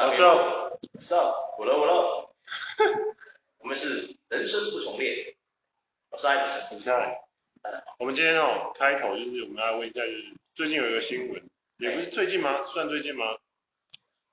[0.00, 2.32] 大家好，Stop，我了我了，
[3.60, 5.34] 我们是人生不重练，
[6.08, 6.94] 我是艾迪生，
[7.98, 11.42] 我们今天哦，开头就是我们来问一下，就是最近有一个新闻，
[11.76, 12.64] 也不是最近吗？
[12.64, 13.26] 算最近吗？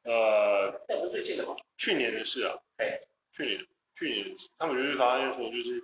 [0.06, 1.58] 呃，那不是最近的吗？
[1.78, 2.60] 去年的事啊。
[2.78, 3.02] 哎，
[3.34, 5.84] 去年，去年的事，他们就是发现说，就是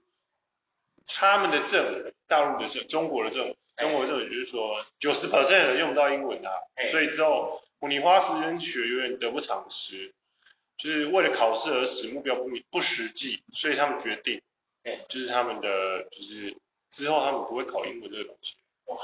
[1.08, 6.50] 他们的政府，大陆的政，中国的政府，中国的政府就是说，九十 percent 的用不到英文啊，
[6.90, 7.62] 所以之后。
[7.88, 10.14] 你花时间学有点得不偿失，
[10.78, 14.42] 就是为了考试而使，目标不不实际，所以他们决定，
[14.84, 16.56] 哎，就是他们的就是
[16.92, 18.56] 之后他们不会考英文这个东西。
[18.86, 18.98] 哇，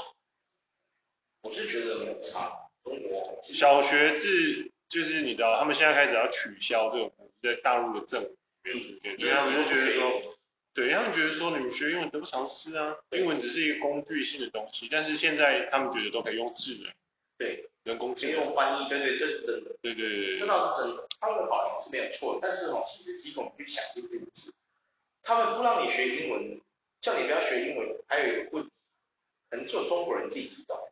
[1.42, 2.68] 我是觉得没有差。
[2.82, 7.12] 中国小学制就是你知道，他们现在开始要取消这种
[7.42, 10.36] 在大陆的政府里面，对，所以他们就觉得说，
[10.72, 16.90] 对，他们觉得说你们学英文得不偿失啊，英文只是一个工具性的东西，但是现在他们觉得都可以用智能。
[17.40, 19.70] 对，人工智能用翻译，对对，这是真的。
[19.80, 21.08] 对对对，这倒是真的。
[21.18, 24.52] 他们的考量是没有错的，但是哦，其实基本去想一件事，
[25.22, 26.60] 他们不让你学英文，
[27.00, 28.70] 叫你不要学英文，还有一个问题，
[29.48, 30.86] 可能只有中国人自己知道。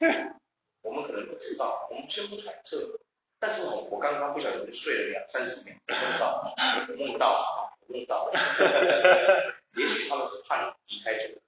[0.82, 2.98] 我们可能不知道，我们先不揣测。
[3.38, 6.54] 但是哦，我刚刚不小心睡了两三十秒，梦到，
[6.98, 8.28] 梦到啊，梦到。
[9.78, 11.40] 也许他们是怕你离开这个，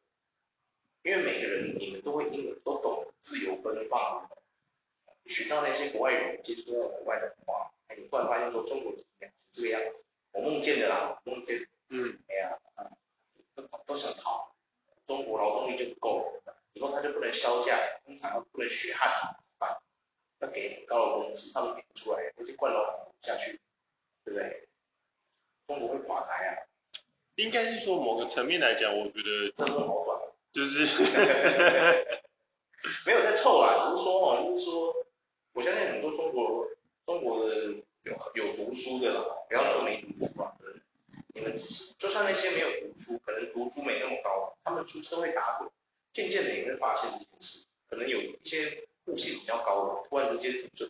[1.02, 2.93] 因为每个人你们都会英文，都懂。
[3.24, 4.30] 自由奔放，
[5.24, 9.32] 学到那些国外人，接触到国外的文化，哎，你突然发现说中国怎么样？
[9.54, 12.58] 是这个样子，我梦见的啦，我梦见，嗯，哎呀，
[13.54, 14.52] 都都想逃，
[15.06, 19.78] 中国劳动力就不够了，以后他就不能销价，工厂不能血汗，怎么办？
[20.40, 23.58] 要给很高的工资，他们给不出来，那些惯老板下去，
[24.24, 24.68] 对不对？
[25.66, 26.68] 中国会垮台啊？
[27.36, 30.20] 应该是说某个层面来讲，我觉得这么好赚，
[30.52, 30.84] 就是。
[33.06, 34.94] 没有在臭啦，只是说哦，就是说，
[35.52, 36.68] 我相信很多中国
[37.06, 37.54] 中国的
[38.02, 40.52] 有有读书的啦，不要说没读书啊，
[41.34, 41.56] 你们
[41.98, 45.70] 就算那些没有读书，可能读书没那么高，他们出社会打滚，
[46.12, 50.88] 渐渐的也会发现这件事，可能有一些悟性比较高的，突然之间就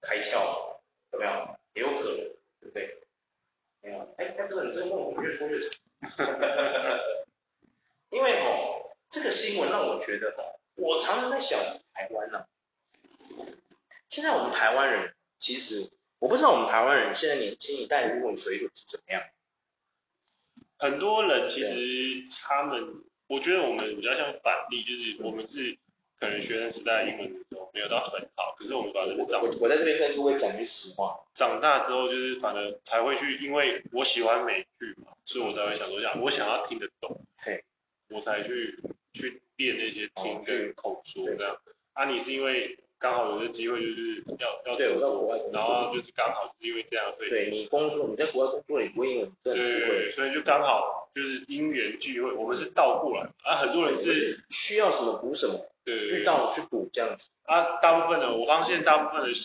[0.00, 0.80] 开窍了，
[1.12, 1.56] 有没有？
[1.74, 3.02] 也有可能，对不对？
[3.82, 5.70] 没有，哎，但是你这个梦怎么越说越长？
[8.10, 10.55] 因为哦，这个新闻让我觉得哦。
[10.76, 11.58] 我常常在想
[11.92, 12.46] 台湾呢、啊，
[14.08, 19.22] 现在我们台湾人其实我不知道我们台湾人现在年轻一代的英文水准是怎么样。
[20.78, 25.78] 很多人其实他们，我觉得我们比较像反例，就是我们是
[26.20, 37.64] 可能学生时代英文的时候没有到很好，可是我们反正长，我在这边跟各位讲句实话，长大之后就是反而才会去，因为我喜欢美剧嘛，所以我才会想说这样，我想要听得懂，嘿，
[38.10, 38.78] 我才去
[39.16, 39.40] 去。
[39.58, 41.56] 练那些听跟口说这样，
[41.94, 59.38] 啊，你是因为刚好有这机会，就是要要对，我到国外，然后就是刚好是因为这样，所以对你工作，你在国外工作也不会英文，对，对，所以就刚好就是因缘聚会，我们是倒过来，啊，很多人是需要什么补什么，对，遇到去补这样子，啊，大部分的我发现大部分的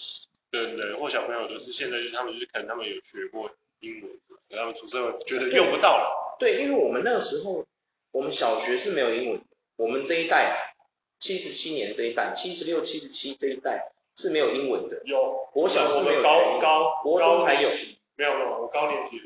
[0.51, 3.49] 的人或小朋友都是现在就是他们就是可能他们有学过
[3.79, 4.11] 英文，
[4.49, 7.65] 然后出社会觉得用不到了，对，因为我们那个时候
[8.11, 9.41] 我们小学是没有英文。
[9.77, 10.73] 我们这一代，
[11.19, 15.01] 七十七年这一代，七十六、七十七这一代是没有英文的。
[15.05, 17.69] 有，国小是没有高高，国中才有。
[18.17, 19.19] 没有没有，我高年级。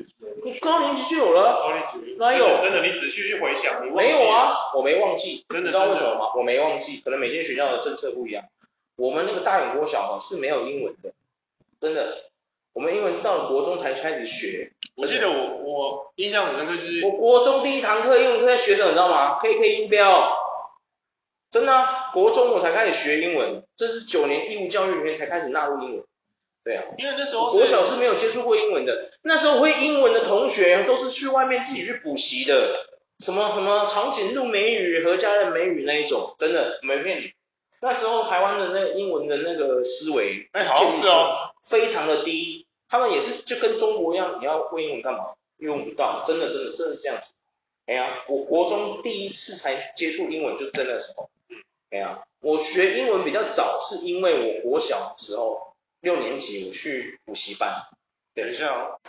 [0.60, 1.60] 高年级就有了。
[1.60, 2.16] 高年级。
[2.18, 2.46] 哪有？
[2.62, 4.72] 真的，你仔细去回想，你没有啊？
[4.74, 5.44] 我没忘记。
[5.50, 5.66] 真的？
[5.66, 6.32] 你知道为什么吗？
[6.34, 8.44] 我没忘记，可能每间学校的政策不一样。
[8.96, 11.12] 我们那个大勇国小哈是没有英文的，
[11.78, 12.30] 真的。
[12.72, 14.72] 我们英文是到了国中才开始学。
[14.96, 17.04] 我记得我我印象很深刻就是。
[17.04, 20.32] 我国中第一堂课英文课在学什么，你知道吗？K K 音标。
[21.50, 26.04] 真的啊，国中我才开始学英文，这是九年义务教育里面才开始纳入英文。
[26.64, 32.84] 对啊，因为那时候国小是没有接触过英文的，那时候会英文的同学都是去外面自己去补习的，
[33.20, 37.30] 什么什么长颈鹿美语、何家的美语那一种，真的没骗你。
[37.80, 42.65] 那时候台湾的那个英文的那个思维，哎，好像是哦，非常的低。
[42.88, 45.34] 他们也是就跟中国一样，你要会英文干嘛？
[45.58, 47.30] 用不到，真的真的真的是这样子。
[47.86, 51.30] 哎呀，我国中第一次才接触英文，就是在那时候。
[51.90, 57.86] 哎呀，我学英文比较早，是因为我国小的时候六年级我去补习班。
[58.34, 59.00] 等一下哦。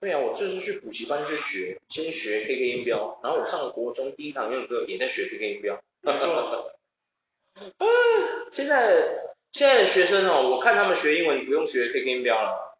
[0.00, 5.80] 对啊，我就是去补习班去学，先学 KK 音标，然后我上了国中第一堂英文课也在学 KK 音标。
[8.50, 12.78] 现在现在的学生哦，我看他们学英文不用学 KK 音标了。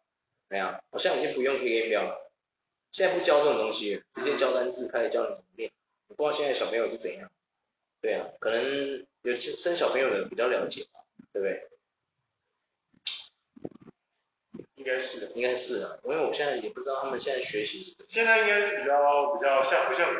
[0.49, 2.31] 哎呀，我现在已经不用 KK 音标了，
[2.91, 5.71] 现在不教这种东西，直接教单字，开始教你怎么练。
[6.07, 7.29] 我不知道现在小朋友是怎样。
[7.99, 10.85] 对啊，可能有生小朋友的比较了解，
[11.33, 11.67] 对不对？
[14.75, 17.95] 应该是，应该是啊，因为我现在也不知道他们现在学习是。
[18.07, 20.13] 现在应该是比较比较像不像，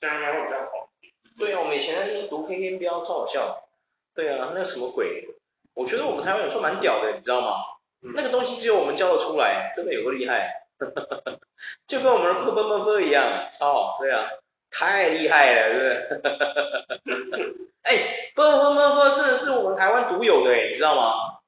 [0.00, 0.90] 现在应该会比较好。
[1.36, 3.68] 对啊，我们以前读 K K 标超好笑。
[4.14, 5.28] 对啊，那什么鬼？
[5.74, 7.56] 我觉得我们台湾有时候蛮屌的，你知道吗？
[8.00, 10.66] 嗯、那个东西只有我们教得出来，真的有个厉害。
[11.88, 13.98] 就跟我们的蹦蹦蹦蹦一样，超好。
[14.00, 14.28] 对啊，
[14.70, 17.56] 太厉害了，对不对？
[17.82, 17.96] 哎，
[18.36, 21.38] 蹦蹦蹦蹦真的是我们台湾独有的，哎，你知道吗？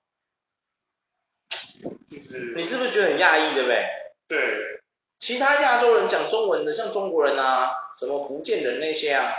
[2.10, 2.54] 就是。
[2.56, 3.86] 你是不是觉得很讶异，对不对？
[4.26, 4.80] 对。
[5.20, 9.34] 其他亚洲人讲中文的，像中国人啊，什么福建人那些啊，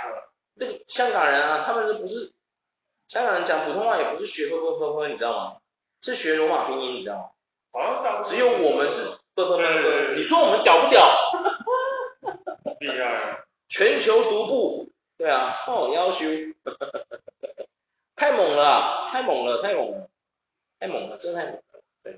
[0.54, 2.32] 那个香港人啊，他们都不是。
[3.12, 5.58] 香港人讲普通话也不是学呵呵呵呵，你知道吗？
[6.02, 7.30] 是学罗马拼音，你知道吗？
[7.74, 9.02] 好像只有我们是
[9.36, 10.16] 呵呵呵呵。
[10.16, 11.06] 你说我们屌不屌？
[12.80, 13.44] 厉害！
[13.68, 16.26] 全球独步，对啊，哦，要求，
[18.16, 20.10] 太猛了，太猛了，太猛了，
[20.80, 22.18] 太猛了，真的太猛了，对。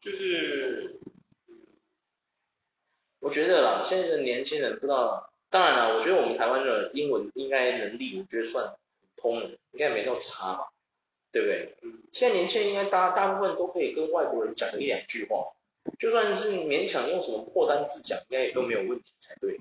[0.00, 0.98] 就是，
[3.20, 5.30] 我觉得啦，现在的年轻人不知道。
[5.50, 8.74] 当然了，我觉得我们台湾的英文应该能力，我觉得算
[9.16, 10.72] 通了，应该没那么差吧，
[11.32, 11.76] 对不对？
[12.12, 15.52] 现在年轻人应该大大部分都可以跟外国人讲一两句话，
[15.98, 19.60] 就算是勉强用什么破单字讲，应该也都没有问题才对。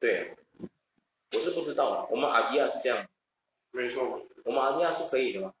[0.00, 0.36] 对啊，
[1.32, 3.06] 我是不知道啊，我们阿迪亚是这样。
[3.70, 5.52] 没错，我们阿迪亚是可以的吗？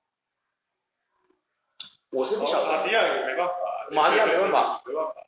[2.10, 2.68] 我是不晓得。
[2.68, 3.54] 哦、阿迪亚也没办法。
[3.90, 4.82] 我们阿迪亚没办法。
[4.86, 5.26] 没办法。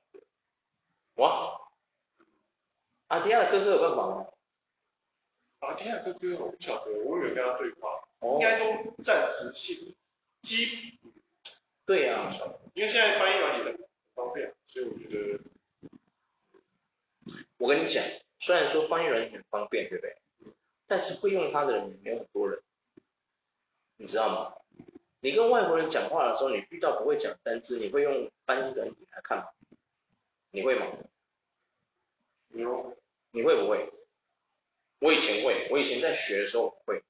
[1.16, 1.61] 哇。
[3.08, 4.26] 阿迪亚的哥哥有办法吗？
[5.60, 9.96] 阿迪亚哥哥我不晓得，我没有跟他对话，哦、应该都暂时性
[10.43, 10.99] 基。
[11.84, 12.32] 对呀、啊，
[12.75, 15.40] 因为现在翻译软体很方便，所以我觉得。
[17.58, 18.05] 我跟你讲，
[18.38, 20.16] 虽然说翻译软体很方便，对不对？
[20.87, 22.62] 但是会用它的人也没有很多人，
[23.96, 24.54] 你知道吗？
[25.20, 29.49] 你跟外国人讲话的时候，你遇到不会讲单字，你会用翻译软体来看吗？
[30.50, 30.87] 你会吗？
[32.50, 32.65] 你
[33.33, 33.93] 你会不会？
[35.00, 37.00] 我以前会，我以前在学的时候会，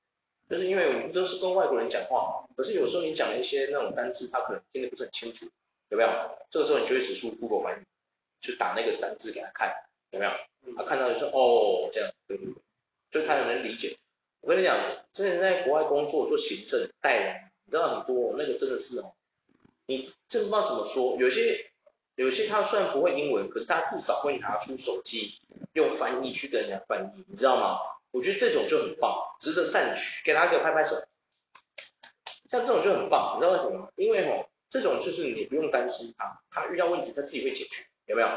[0.51, 5.47] 就是因为我们都是跟外国人讲话，可是有时候你讲了一些那种单字，他可能听得不是很清楚，
[5.89, 6.11] 有没有？
[6.51, 7.85] 这个时候你就会指出 Google 翻译，
[8.47, 9.75] 就打那个单字给他看，
[10.11, 10.33] 有没有？
[10.77, 12.55] 他看到就说哦这样，对对对，
[13.11, 13.97] 就他能理解。
[14.41, 19.15] 我跟你讲，之前在国外工作做行政带人，你知道很多那个真的是哦，
[19.87, 21.68] 你真不知道怎么说，有些。
[22.19, 25.39] 有些他虽然不会英文，可是他至少会拿出手机
[25.73, 27.79] 用翻译去跟人家翻译，你知道吗？
[28.11, 30.97] 我觉得这种就很棒，值得赞许，给他一个拍拍手。
[32.51, 33.89] 像这种就很棒，你知道为什么吗？
[33.95, 38.29] 因为哦，这种就是你不用担心他，他遇到问题他自己会解决，有没有？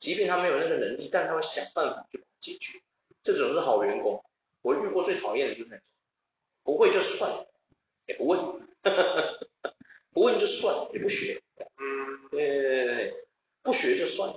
[0.00, 2.80] 即便他没有那个能力，但他会想办法去解决。
[3.22, 4.24] 这种是好员工。
[4.62, 5.84] 我遇过最讨厌的就是那种，
[6.64, 7.46] 不会就算了，
[8.06, 8.68] 也不问，
[10.12, 11.40] 不问就算了，也不学。
[11.76, 13.27] 嗯，对对对对。
[13.62, 14.34] 不学就算，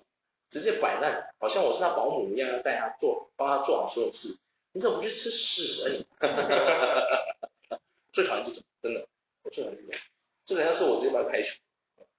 [0.49, 4.37] 直接摆烂，好像我是他保姆一样，要带他做，帮他做好所有事。
[4.73, 6.05] 你怎么不去吃屎啊你？
[8.13, 9.07] 最讨厌这种，真的，
[9.43, 9.99] 我最讨厌这种。
[10.45, 11.59] 这种要是我直接把他开除，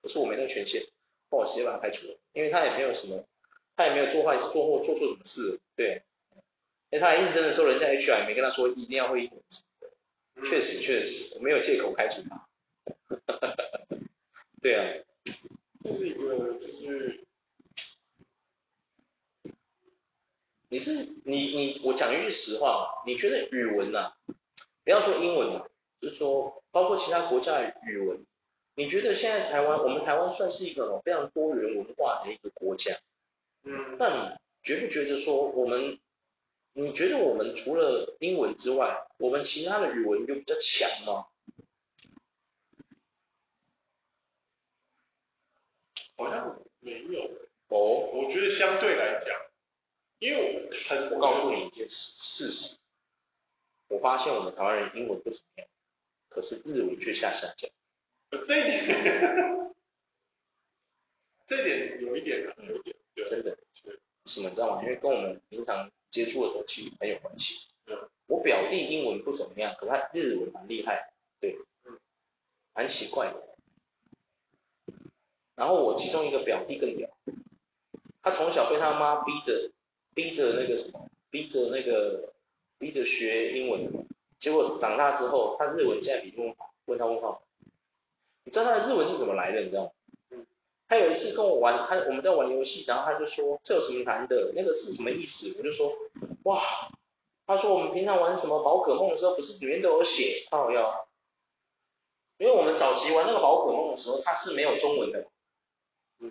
[0.02, 0.82] 可是我没那个权限，
[1.30, 3.24] 那我直接把他开除了，因为他也没有什么，
[3.76, 6.02] 他也没有做坏事，做或做错什么事，对。
[6.90, 10.48] 哎，他来应征的时候，人家 HR 也没跟他说一定要会英文什么的。
[10.48, 12.46] 确实确实，我没有借口开除他。
[14.60, 15.04] 对啊。
[15.84, 17.24] 这是一个，就是
[20.68, 24.16] 你是你你我讲一句实话，你觉得语文呐、啊，
[24.84, 25.68] 不要说英文了、啊，
[26.00, 28.24] 就是说包括其他国家的语文，
[28.76, 32.96] 你觉得现在台湾，我们台湾算是一个非常多元文化的一个国家，
[33.64, 35.98] 嗯，那你觉不觉得说我们，
[36.74, 41.26] 你觉得我们除了英文之外，我们其他的语文有比较强吗？
[46.14, 47.22] 好像没有
[47.66, 47.78] 哦，
[48.12, 49.36] 我觉得相对来讲，
[50.20, 52.76] 因为我很，我告诉你一件事事实，
[53.88, 55.66] 我发现我们台湾人英文不怎么样，
[56.28, 57.68] 可是日文却下下降。
[58.44, 59.74] 这一点，
[61.44, 64.82] 这一点有一点啊，有一点，对真的，是什么你知道吗？
[64.84, 67.66] 因为跟我们平常接触的东西很有关系。
[67.86, 71.98] 嗯，我表弟英文不怎么样，可他日文蛮厉害，对，嗯，
[72.74, 73.42] 蛮奇怪的。
[75.56, 77.10] 然后我其中一个表弟更屌，
[78.22, 79.70] 他从小被他妈逼着，
[80.14, 82.32] 逼着那个什么，逼着那个，
[82.78, 84.06] 逼着学英文，
[84.38, 87.42] 结果长大之后，他日文现在比英文好，问他问号，
[88.44, 89.60] 你知道他的日文是怎么来的？
[89.60, 89.90] 你知道吗？
[90.88, 94.52] 他有一次跟我玩，他我们在玩游戏，然后他就说这有什么难的？
[94.54, 95.54] 那个是什么意思？
[95.56, 95.90] 我就说
[96.42, 96.62] 哇，
[97.46, 101.08] 他说我们平常玩什么宝可梦的时候，不是里面都有写，他好要，
[102.36, 105.26] 因为我们早期玩那个宝可梦的时候，它是没有中文的，
[106.18, 106.30] 嗯，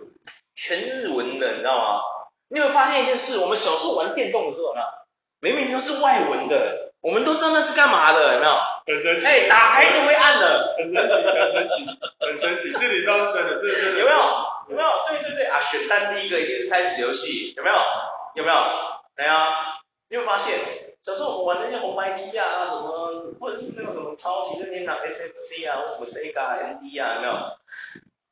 [0.62, 2.01] 全日文的，你知道吗？
[2.48, 3.39] 你有没有发现一件事？
[3.39, 4.82] 我们小时候玩电动的时候，呢？
[5.39, 8.53] 明明都是外文的，我们都知道那是干嘛的，有没有？
[8.86, 9.25] 很神奇。
[9.25, 11.86] 哎，打开就会按了，很神奇，很神奇，
[12.20, 12.72] 很神奇。
[12.74, 14.00] 这里倒是真的，这是真的。
[14.01, 14.18] 有没有？
[14.70, 14.89] 有没有？
[15.10, 17.75] 对对对啊，选单第一个一定是开始游戏，有没有？
[18.36, 18.56] 有没有？
[19.18, 19.34] 没有。
[20.10, 20.60] 你有发现？
[21.03, 27.34] 小时候我们玩那些红白机啊，什么或者是那个什么超级任天堂 SFC 啊，或什么 Sega ND 啊，有没有？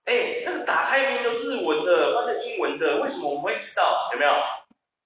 [0.09, 4.09] 哎，那个打开明明都日文的，换成英文的，为什么我们会知道？
[4.11, 4.33] 有没有？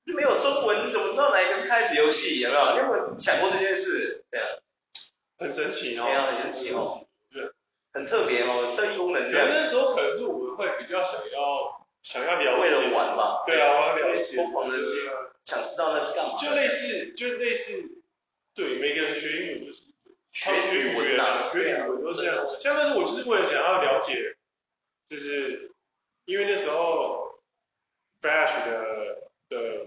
[0.06, 2.40] 就没有中文，你怎么知道哪一个是开始游戏？
[2.40, 2.72] 有没有？
[2.72, 4.24] 你有没有想过这件事？
[4.32, 4.48] 对啊，
[5.38, 7.52] 很神奇哦，对啊，很神奇哦，对，
[7.94, 9.24] 很特别哦，特异功能。
[9.30, 13.44] 可能那时候可能是我们会比较想要想要了解，为了玩嘛。
[13.46, 15.10] 对啊，我要了解，疯狂的去
[15.46, 16.38] 想知道那是干嘛。
[16.38, 17.82] 就类似，就类似，
[18.56, 19.82] 对，每个人学英语就是
[20.32, 22.46] 学语文啊，学语文都是这样。
[22.60, 24.36] 像那时候我就是为了想要了解，
[25.10, 25.72] 就是
[26.26, 27.40] 因为那时候
[28.22, 29.24] Flash 的。
[29.50, 29.86] 的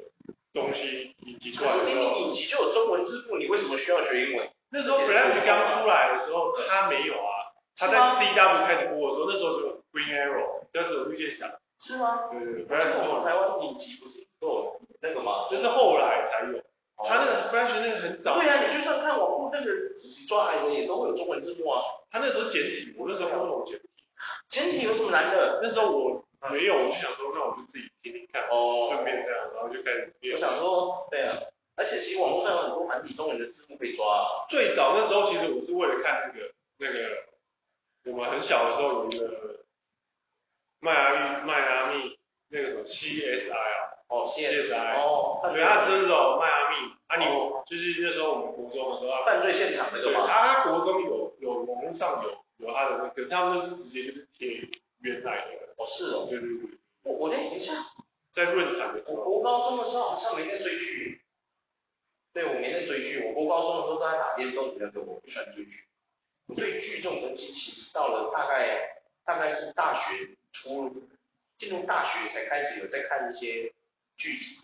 [0.53, 4.49] 东西引擎出来的时候，引擎就有中文字幕，你为什么需要学英文？
[4.71, 11.59] 那时候 Flash 刚出来的时候，他没有啊，他在 CW 开始播的时候，那时候只有 Green Arrow，就只有绿箭侠。
[11.81, 12.29] 是吗？
[12.31, 15.49] 对对对，Flash 我们台湾引擎不是都有那个吗？
[15.51, 16.63] 就是后来才有，
[16.97, 18.39] 他那个 Flash 那个很早。
[18.39, 19.67] 对啊，你就算看网络那个
[19.99, 21.83] 自己抓来的，也都会有中文字幕啊。
[22.11, 23.89] 他那时候简体，我那时候看不懂简体。
[24.49, 25.61] 简体有什么难的？
[25.63, 30.35] 那时候我没有，我就想说，那我就自己听听看，哦，顺便这样，然后就开始练。
[30.35, 31.39] 我想说，对啊，
[31.77, 34.47] 而且其实网络上有很多繁体中文的字幕可以抓啊。
[34.49, 39.65] 最早那时候，其实我是为了看那个那个，我们很小的时候有一个
[40.81, 42.19] 迈阿密迈阿密
[42.49, 46.77] 那个什么 CSI 啊，哦，CSI，哦，对，他真的哦，迈阿密，
[47.09, 47.25] 啊，你
[47.67, 54.69] 就是那时候我们国中的时候，犯罪现场那个嘛，他国中有有网络上有有他的那个，可是他们都是直接就是贴
[55.01, 55.75] 原来的。
[55.77, 56.71] 哦，是哦，对对对，
[57.03, 57.77] 我我那已经像
[58.33, 61.21] 在论坛的时候，我国高中的时候好像没在追剧，
[62.33, 65.85] 对，我没在追剧，我国高中的时候都在打电动比较多，我不喜欢追剧。
[66.47, 71.09] 我对剧这种东西，其实到了大概大概是大学初
[71.59, 73.73] 进入大学才开始有在看一些
[74.17, 74.61] 剧集，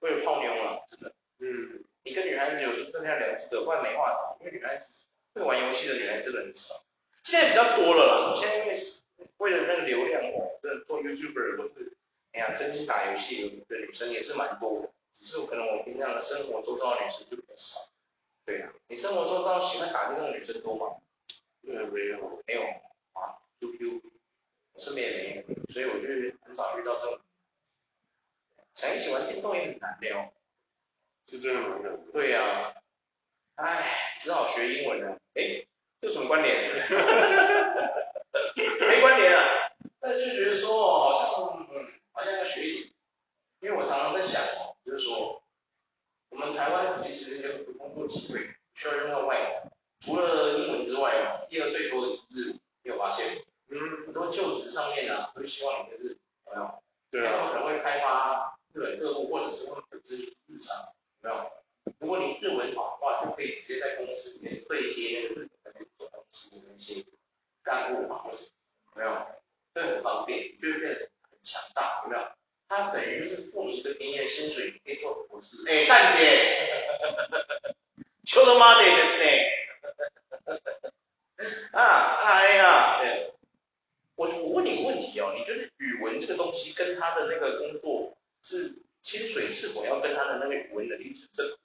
[0.00, 1.12] 为了泡妞嘛，真的。
[1.38, 6.74] 嗯，你跟女孩子有时候真的要聊这个，不然没话题，因为女孩子会玩游戏的女孩真的很少，
[7.24, 8.78] 现在比较多了啦，现在因为。
[9.38, 11.96] 为了那个流量哦，真的做 YouTuber 都是，
[12.32, 17.80] 哎呀，真心打游戏的女生也是蛮多的，只是可能我平常的生活周遭的女生就比较少。
[18.44, 20.96] 对呀、啊，你生活周遭喜欢打电动的女生多吗？
[21.66, 22.62] 呃，没有，没有
[23.12, 24.00] 啊，QQ，
[24.74, 26.08] 我身边也没有，所以我就
[26.44, 27.20] 很少遇到这种。
[28.76, 30.30] 想一起玩电动也很难的哦。
[31.28, 31.98] 是真的蛮难。
[32.12, 32.81] 对呀、啊，
[33.62, 35.16] 哎，只好学英文了。
[35.34, 35.64] 哎，
[36.00, 36.72] 这什么观点？
[38.80, 42.92] 没关联啊，但是就觉得说哦，好像嗯，好像要学一点，
[43.60, 45.42] 因为我常常在想哦，就是说，
[46.30, 53.38] 我们台湾其实有很多工作机会需要用到外语，除了英文之外哦，第二最多的是日语，你有发现？
[53.68, 56.82] 嗯，很多就职上面啊，都希望你的日语，有没有？
[57.12, 57.32] 对啊。
[57.36, 60.92] 他们可能会开发日本客户，或者是他们本身日常，
[61.22, 61.61] 有没有？
[62.02, 67.04] 如果你日文好的话，就可以直接在公司里面对接那个日本的那种东西的那些
[67.62, 68.50] 干部嘛，或是。
[68.96, 69.26] 有没有？
[69.72, 70.98] 这很方便，就会变得
[71.30, 72.22] 很强大，有没有？
[72.68, 75.56] 他等于就是付你一个便宜的薪水，你可以做很多事。
[75.68, 76.68] 哎，蛋姐，
[78.26, 79.30] 求他妈的就是呢。
[81.72, 81.80] 啊，
[82.24, 83.32] 哎呀，对。
[84.16, 91.61] 我我问你个问题哦，你觉得语文这个东西跟他的那个工作是薪水是否要跟他的那个语文能力成正比？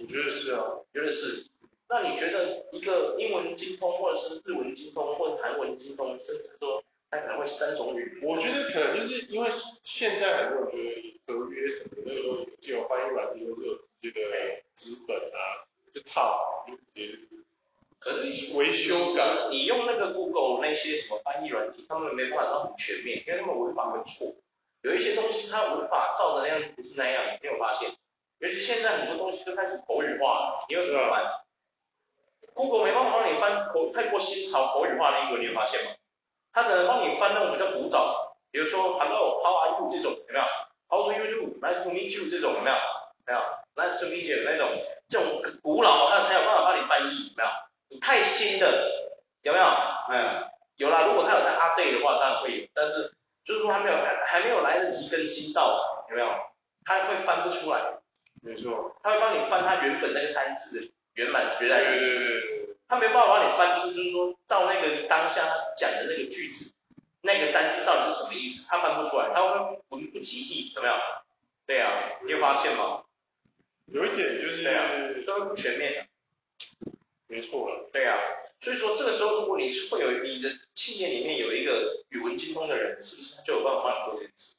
[0.00, 1.46] 我觉得是啊，我觉得是。
[1.88, 8.28] 那你觉得一个英文精通，或者是日文精通，或者韩文精通，甚至说他可能会三种语言？
[8.28, 9.50] 我觉得可能就是因为
[9.82, 10.78] 现在很多人觉
[11.26, 14.20] 得合约什么的那个都既有翻译软体，或者这个
[14.74, 17.18] 纸本啊，就套就直接。
[17.98, 24.34] 可是维修感，你用那个 Google 那些什么翻译软件，他们没办法到很全面，因为他们文法会错，
[24.80, 27.90] 有一些东西它无法照的那样不是那样，你没有发现？
[28.42, 31.44] 尤其现在很多东西都开始口语化了，你有什么办法
[32.54, 35.92] ？Google 没办法帮你翻口太过新潮口语化的英文，你有发现吗？
[36.52, 40.44] 它只能帮你翻那种比较古早，比如说 Hello，How are you 这种有没有
[40.88, 42.76] ？How do you do？Nice to meet you 这种有没有？
[43.24, 43.38] 没有
[43.76, 44.68] ，Nice to meet you 那种
[45.08, 47.48] 这种古老，它才有办法帮你翻译，有没有？
[47.90, 48.90] 你太新的
[49.42, 49.64] 有没有？
[50.10, 53.96] 嗯，有啦，如果它有在 update 的话，当然会有，但是就是说还没有
[54.26, 56.28] 还没有来得及更新到，有没有？
[56.84, 57.80] 它会翻不出来，
[58.42, 60.90] 没错，他会帮你翻他原本那个单词。
[61.14, 65.42] 圆满原来的意思，他没办法帮你翻出，就是说照那个当下
[65.76, 66.72] 讲的那个句子，
[67.20, 70.94] 那个单字到底是什么意思，他翻不出来，他会文不及义，有没有？
[71.66, 73.02] 对啊，你有发现吗？
[73.88, 74.88] 有一点就是，对啊，
[75.26, 76.96] 这个不全面的。
[77.26, 77.90] 没错了。
[77.92, 78.16] 对啊，
[78.62, 84.54] 所以说这个时候，如果你是会有你的企业里面有一个语文精通的人，是不是他就有办法帮你做这件事？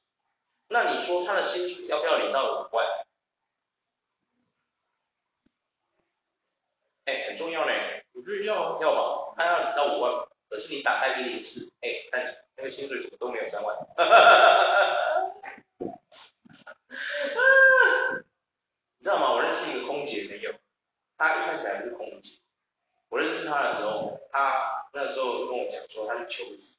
[0.68, 2.86] 那你说他的薪水要不要领到五万？
[7.06, 7.74] 哎，很重要呢。
[8.14, 13.76] 我觉得要要吧，他要领到五万，可是你打开一零四，哎，但那个薪水怎么都没有三万？
[13.76, 15.34] 哈哈哈哈哈。
[18.98, 19.34] 你知道吗？
[19.34, 20.54] 我认识一个空姐朋友，
[21.18, 22.40] 她一开始还不是空姐。
[23.10, 26.78] 我认识她的时候，她那时候跟我讲说，她是求职，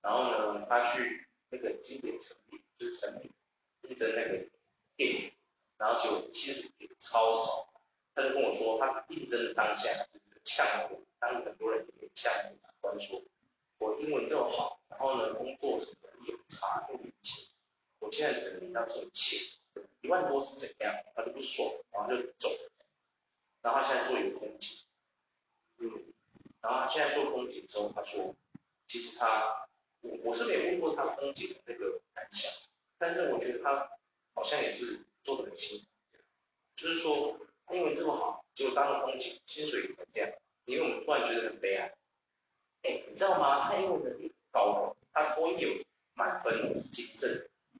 [0.00, 3.30] 然后呢，她去那个经典成品，就是成品，
[3.82, 4.46] 应征那个
[4.96, 5.32] 店，
[5.76, 7.69] 然后就薪水超少。
[8.20, 13.22] 他就跟我说，他应征的当下就是呛我，当很多人也呛我长官说，
[13.78, 17.48] 我英文这么好，然后呢，工作什么也不差，又没钱，
[17.98, 19.38] 我现在只能到这种钱。
[20.02, 20.94] 一万多是怎样？
[21.14, 22.48] 他就不爽，然后就走。
[23.62, 24.84] 然后他现在做一个空姐，
[25.78, 26.12] 嗯，
[26.60, 28.34] 然后他现在做空姐之后，他说，
[28.86, 29.66] 其实他，
[30.00, 32.52] 我我是没有问过他空姐的那个感想，
[32.98, 33.90] 但是我觉得他
[34.34, 35.86] 好像也是做的很辛苦，
[36.76, 37.38] 就是说
[37.70, 40.30] 他英文这么好，结果当了空姐，薪水也才这样，
[40.64, 41.94] 因为我们突然觉得很悲哀。
[42.82, 43.68] 哎，你知道吗？
[43.70, 45.84] 他英文能力高的，他多益有
[46.14, 47.30] 满分是几证，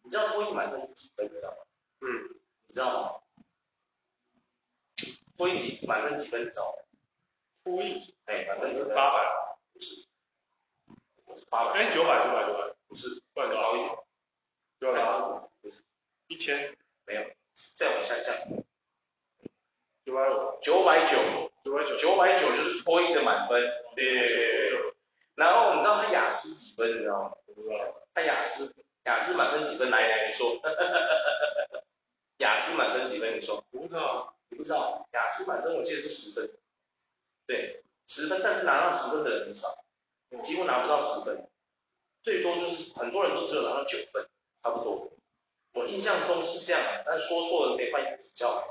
[0.05, 1.27] 你知道多益满分是几分？
[1.27, 1.57] 你知道吗？
[2.03, 3.21] 嗯，你知道吗？
[5.37, 6.43] 多益几满分几分？
[6.43, 6.83] 你知道吗？
[7.65, 9.29] 多益，哎，满分是八百，
[9.73, 10.07] 不是，
[11.51, 13.99] 八百，哎，九百，九百，九百，不是，不然高一点，
[14.81, 15.19] 九百八，
[15.61, 15.83] 不是，
[16.29, 17.23] 一千，没有，
[17.75, 18.35] 再往下降，
[20.05, 21.19] 九百五，九百九，
[21.63, 23.61] 九百九，九百九就是多益的满分，
[23.95, 24.95] 对对对对，
[25.35, 26.97] 然后你知道他雅思几分？
[26.97, 27.33] 你知道吗？
[27.47, 27.77] 我不知道，
[28.15, 29.91] 他雅思，雅思满分几分？
[29.91, 30.61] 来来，你说。
[32.39, 33.37] 雅思满分几分？
[33.39, 33.63] 你说？
[33.71, 35.07] 我不知道，你不知道？
[35.13, 36.51] 雅思满分我记得是十分，
[37.47, 39.85] 对，十分，但是拿到十分的人很少，
[40.43, 41.47] 几乎拿不到十分，
[42.23, 44.27] 最多就是很多人都只有拿到九分，
[44.63, 45.13] 差不多。
[45.75, 48.67] 我印象中是这样，但是说错了可以欢迎指教。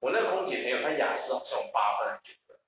[0.00, 2.58] 我那个空姐朋友，她雅思好像有八分还是九分，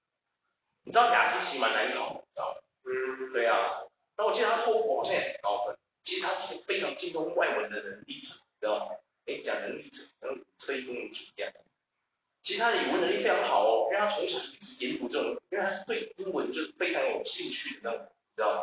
[0.85, 2.61] 你知道雅思其实蛮难考，你知道吗？
[2.85, 3.83] 嗯，对啊。
[4.17, 8.97] 那我记得她托福好像也很高分，其实她是一个非常精通外文的能力者，你知道吗？
[9.27, 11.53] 哎，讲能力者，可能特异功能主一样。
[12.45, 18.63] 其实他的语文能力非常好哦，因为他从小一直研读这种，因为他是对英文就是非常有兴趣的那种，你知道吗？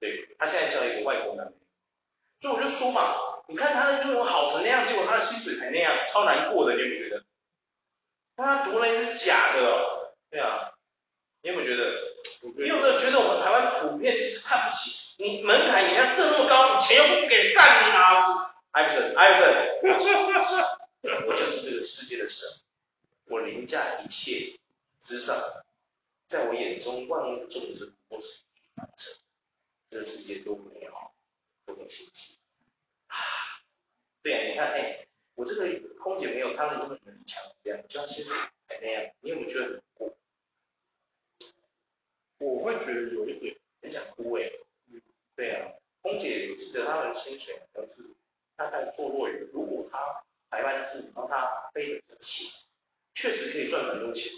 [0.00, 1.60] 对，他现在交一个外国男朋友，
[2.40, 3.14] 所以我就说嘛，
[3.46, 7.24] 你看他的英文好成那样，结果他的薪水才那样，超难过的，你有没有觉得？
[8.36, 10.72] 那他读那是假的哦，对啊，
[11.42, 11.92] 你有没有觉得？
[12.56, 15.22] 你有没有觉得我们台湾普遍就是看不起
[15.70, 18.54] 你门槛，你要设那么高，你钱又不给干你妈死！
[18.72, 19.78] 艾弗森，艾弗森，
[21.26, 22.48] 我就是这个世界的神，
[23.26, 24.58] 我凌驾一切
[25.02, 25.36] 之上，
[26.28, 28.40] 在我眼中万物众生都是
[28.74, 29.14] 凡尘，
[29.90, 31.14] 这个世界多么美好，
[31.66, 32.38] 多么清晰
[33.06, 33.16] 啊！
[34.22, 35.66] 对啊，你看，哎，我这个
[35.98, 38.34] 空姐没有她的那么能力强，这样就像现在
[38.68, 40.16] 才那样，你有没有觉得很酷？
[42.38, 44.44] 我会觉得有一点很想哭哎。
[44.44, 44.69] 嗯，
[45.40, 45.72] 对啊，
[46.02, 48.10] 空姐我记得她的薪水好像是。
[48.56, 52.66] 大概坐落于，如果他排班制，然后他飞得起，
[53.14, 54.30] 确实可以赚很多钱，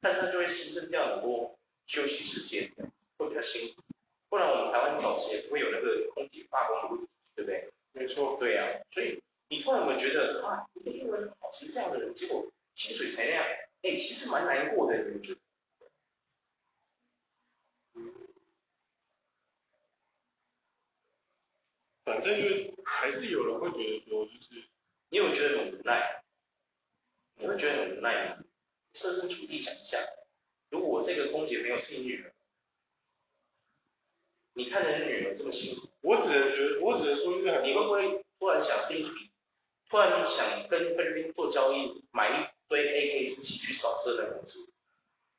[0.00, 2.72] 但是他就会牺牲掉很多休息时间，
[3.18, 3.82] 会比较辛苦。
[4.30, 7.68] 不然我们台湾早期也不会有那个空姐罢工的问题，对不对？
[7.92, 8.80] 没错，对、啊。
[8.92, 13.44] 所以你突然有没有觉得啊，一个英文好成这样的人，结果薪水才那样，
[13.82, 15.40] 哎，其实蛮难过的，你觉得？
[22.04, 24.64] 反正就还是有人会觉得说，就是
[25.08, 26.22] 你有觉得很无奈，
[27.36, 28.44] 你会觉得很无奈吗？
[28.92, 29.98] 设身处地想一下，
[30.70, 32.32] 如果我这个空姐没有是你女儿，
[34.52, 39.30] 你看着你女儿这么辛苦，我只能觉得，我只能说就是很，你会不会突然想订一笔，
[39.88, 44.70] 突然想跟菲律宾做交易，买一堆 AK 四七去扫射的公司？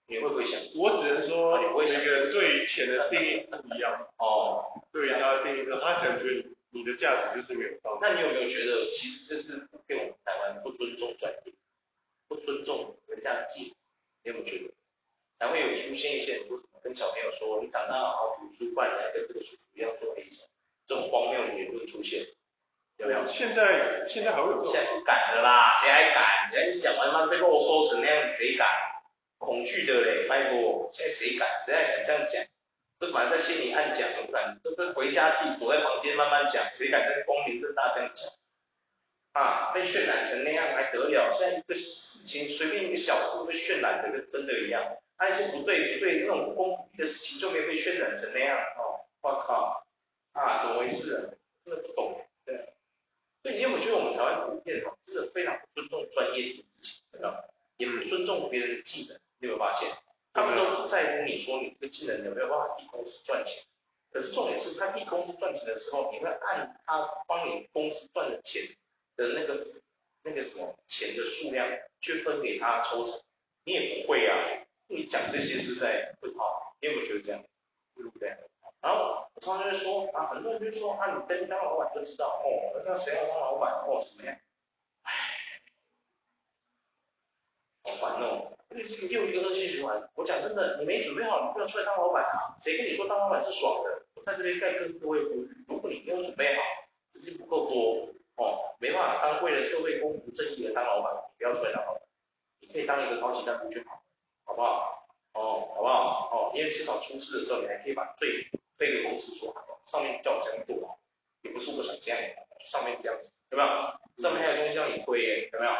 [0.07, 0.59] 你会不会想？
[0.75, 4.07] 我只能说，每个人对钱的定义是不一样。
[4.17, 7.97] 哦，对他的定义，他可能觉得你的价值就是没有到。
[8.01, 11.53] 那你有没有觉得，其实这是对我们台湾不尊重专业，
[12.27, 13.71] 不尊重人家的技能？
[14.23, 14.73] 你有没有觉得？
[15.39, 16.47] 才会有出现一些人
[16.83, 20.43] 跟小朋友说，你长大好好读书，不然来跟这个叔叔一样做黑手，
[20.87, 22.25] 这种荒谬的言论出现，
[22.97, 23.25] 有没有？
[23.25, 24.71] 现在现在还会有这种？
[24.73, 26.51] 现在不敢的啦，谁还敢？
[26.51, 28.67] 人家一讲完他妈被肉收成那样子，谁敢？
[29.37, 31.47] 恐惧的嘞，拜托，现在谁敢？
[31.65, 32.44] 谁还敢这样讲？
[32.99, 38.29] 都埋在心里暗讲，都不敢都是回家自己躲在房间慢慢讲，谁敢在光明正大这样讲？
[39.33, 41.33] 啊，被渲染成那样还得了？
[41.33, 49.85] 现在一个事情随便一个小事被渲染的跟真的一样，那一些不对不对那种公平的事情就没被渲染成那样哦，我靠，
[50.31, 51.19] 啊，怎么回事啊？
[51.65, 52.75] 真的不懂，对。
[53.43, 57.43] 所以你有没有觉得我们台湾普遍哦，真的非常不尊重专业这件事情，知道
[57.75, 59.89] 也不尊重别人的技能，你有没有发现？
[60.35, 63.63] 他们都是在乎你说你这个技能有没有办法替公司赚钱，
[64.11, 68.75] 可是重点是他替公司赚钱的时候，你会按他帮你公司赚的钱。
[69.17, 69.65] 的那个
[70.23, 71.65] 那个什么钱的数量
[72.01, 73.17] 去分给他抽成，
[73.63, 74.35] 你也不会啊，
[74.87, 77.41] 你讲这些是在会好，你有没有觉得这样？
[77.95, 78.27] 对不对？
[78.81, 84.37] 然后我常常就说啊，很多人就说啊，你跟当老板就知道哦，那谁要当老板哦，怎么样？
[85.03, 85.61] 唉，
[87.83, 90.09] 好烦哦，这又一个恶性循环。
[90.15, 92.57] 我讲真的，你没准备好，你不能出来当老板啊。
[92.61, 94.05] 谁跟你说当老板是爽的？
[94.15, 96.61] 我在这边再跟各位呼吁，如果你没有准备好，
[97.13, 98.09] 资金不够多。
[98.37, 102.01] 哦，没办法当为了社会公平正义的当老板，你不要出来当老板，
[102.59, 104.03] 你可以当一个高级干部就好，
[104.43, 105.07] 好不好？
[105.33, 106.29] 哦，好不好？
[106.33, 110.99] 哦，因为至少出事的时候，你还可以把罪推给公司做好，上面叫我这样做，
[111.43, 112.19] 也不是我想这样，
[112.69, 113.69] 上面这样子，有没有？
[114.17, 115.71] 上面还有东西要你推，有没有？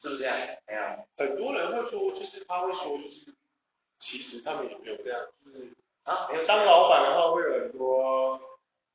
[0.00, 0.36] 是不是这样？
[0.66, 3.34] 哎呀，很多人会说，就是他会说，就是
[3.98, 8.40] 其实他们也没有这样，就是啊，没有当老板的话会有很多。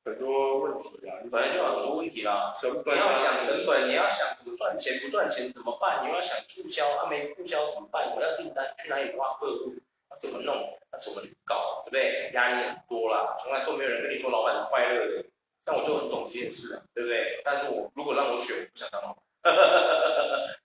[0.06, 6.06] 很多问题啊，你本来就有很多问题啦，成本，你要想成本，你要想怎么赚钱，不赚钱怎么办？
[6.06, 8.12] 你要想促销，啊没促销怎么办？
[8.14, 9.72] 我要订单去哪里挖客户？
[10.10, 10.78] 啊怎么弄？
[10.90, 11.86] 啊怎么搞？
[11.86, 12.32] 对不对？
[12.34, 15.24] 压力很多啦，从来都没有人跟你说老板是快乐的，
[15.64, 17.42] 但我就很懂这件事啊，对不对？
[17.46, 19.56] 但是我如果让我选，我不想当老板，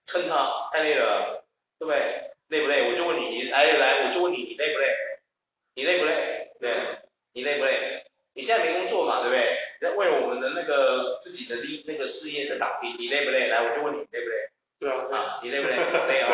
[0.08, 1.44] 撑他太累了，
[1.78, 2.32] 对不对？
[2.48, 2.90] 累不累？
[2.90, 4.88] 我就问你，你来来，我就问你，你累不累？
[5.74, 6.50] 你累不累？
[6.58, 6.72] 对，
[7.34, 8.04] 你累不累？
[8.32, 9.58] 你现在没工作嘛，对不对？
[9.82, 13.48] 在为了我们的那个自己的利那个事业在打拼，你累不累？
[13.48, 14.48] 来，我就问你，累不累？
[14.80, 15.76] 对啊，啊，你累不累？
[15.76, 16.28] 累啊，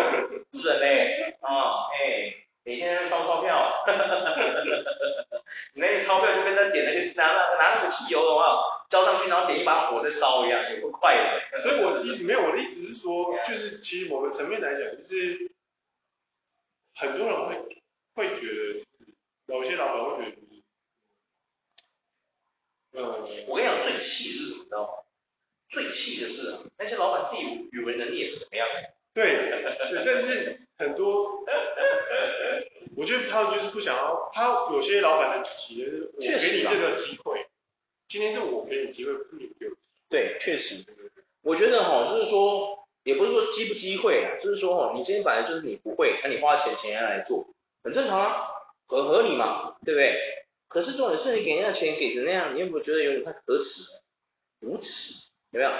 [0.52, 1.34] 是不是累？
[1.40, 2.32] 啊，哎，
[2.64, 5.42] 你现在烧钞票，哈哈哈哈哈，
[5.74, 11.60] 你那个钞票就跟他点那个拿那拿那个汽油的话，浇上去，然后点一把火再烧一样，有够快的。
[11.62, 15.50] 所以我的意思没有，我的意思是说， 就是其实某个层面来讲，就是
[16.94, 17.82] 很多人会
[18.14, 20.36] 会觉得，有些老板会觉得。
[22.96, 23.02] 嗯，
[23.48, 24.64] 我跟你讲，最气的是什么？
[24.64, 24.88] 知道吗？
[25.68, 28.64] 最气的是啊，那些老板自己语文能力也不怎么样。
[29.12, 31.42] 对，对， 但是很多，
[32.96, 37.44] 我觉得他就是不想要，他有些老板的企业，我给你这个机会，
[38.14, 39.76] 今天是我给你机会，不是你给我机会。
[40.08, 40.84] 对，确实，
[41.42, 47.48] 我觉得哈，就是说，也不是说机不机会啊，就是说哈，你今天本来就是你不会，那你花钱请人家来做，
[47.82, 48.46] 很正常啊，
[48.86, 50.16] 很合理嘛，对不对？
[50.68, 54.04] 可是重点是你给人家钱给成那样，你有没有觉得有点太可耻了？
[54.60, 55.72] 无耻，有没有？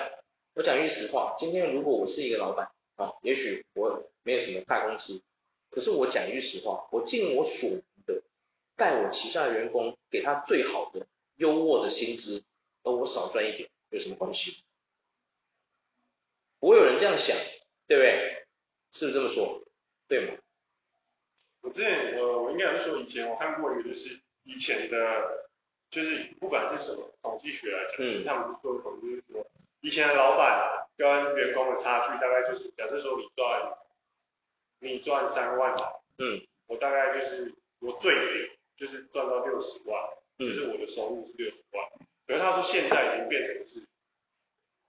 [0.54, 5.22] 我讲句实话，今天如果我是一个老板啊，也许我没有什么大公司，
[5.70, 8.24] 可是我讲一句实话，我尽我所能的
[8.74, 12.44] 带我旗下的员工，给他最好的优渥的薪资，
[12.82, 14.62] 而我少赚一点有什么关系？
[16.60, 17.36] 不会有人这样想，
[17.86, 18.46] 对不对？
[18.92, 19.62] 是不是这么说？
[20.08, 20.38] 对吗？
[21.62, 24.20] 我之前我我应该是说以前我看过一个就是。
[24.46, 25.48] 以前的，
[25.88, 29.46] 就是不管是什么统计学来讲，嗯，他们是做统计，就是说，
[29.80, 33.78] 以前的老板跟员工的差距大概就是，假设说你赚，
[34.80, 35.74] 你赚三万，
[36.18, 41.88] 嗯，我大概就是我最顶就是赚到六十万，嗯，就是我的收入是六十万。
[42.26, 43.86] 可是他说现在已经变成是，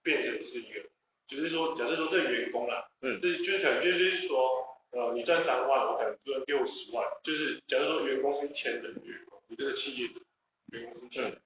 [0.03, 0.81] 变成是一个，
[1.27, 9.41] 就是说，假设说这个员工啦，嗯，就是就是可能就是说，呃，你赚三万，我可能赚六十万，就是假设说员工是一千人的员工。
[9.47, 10.09] 你这个企业
[10.71, 11.39] 员工是这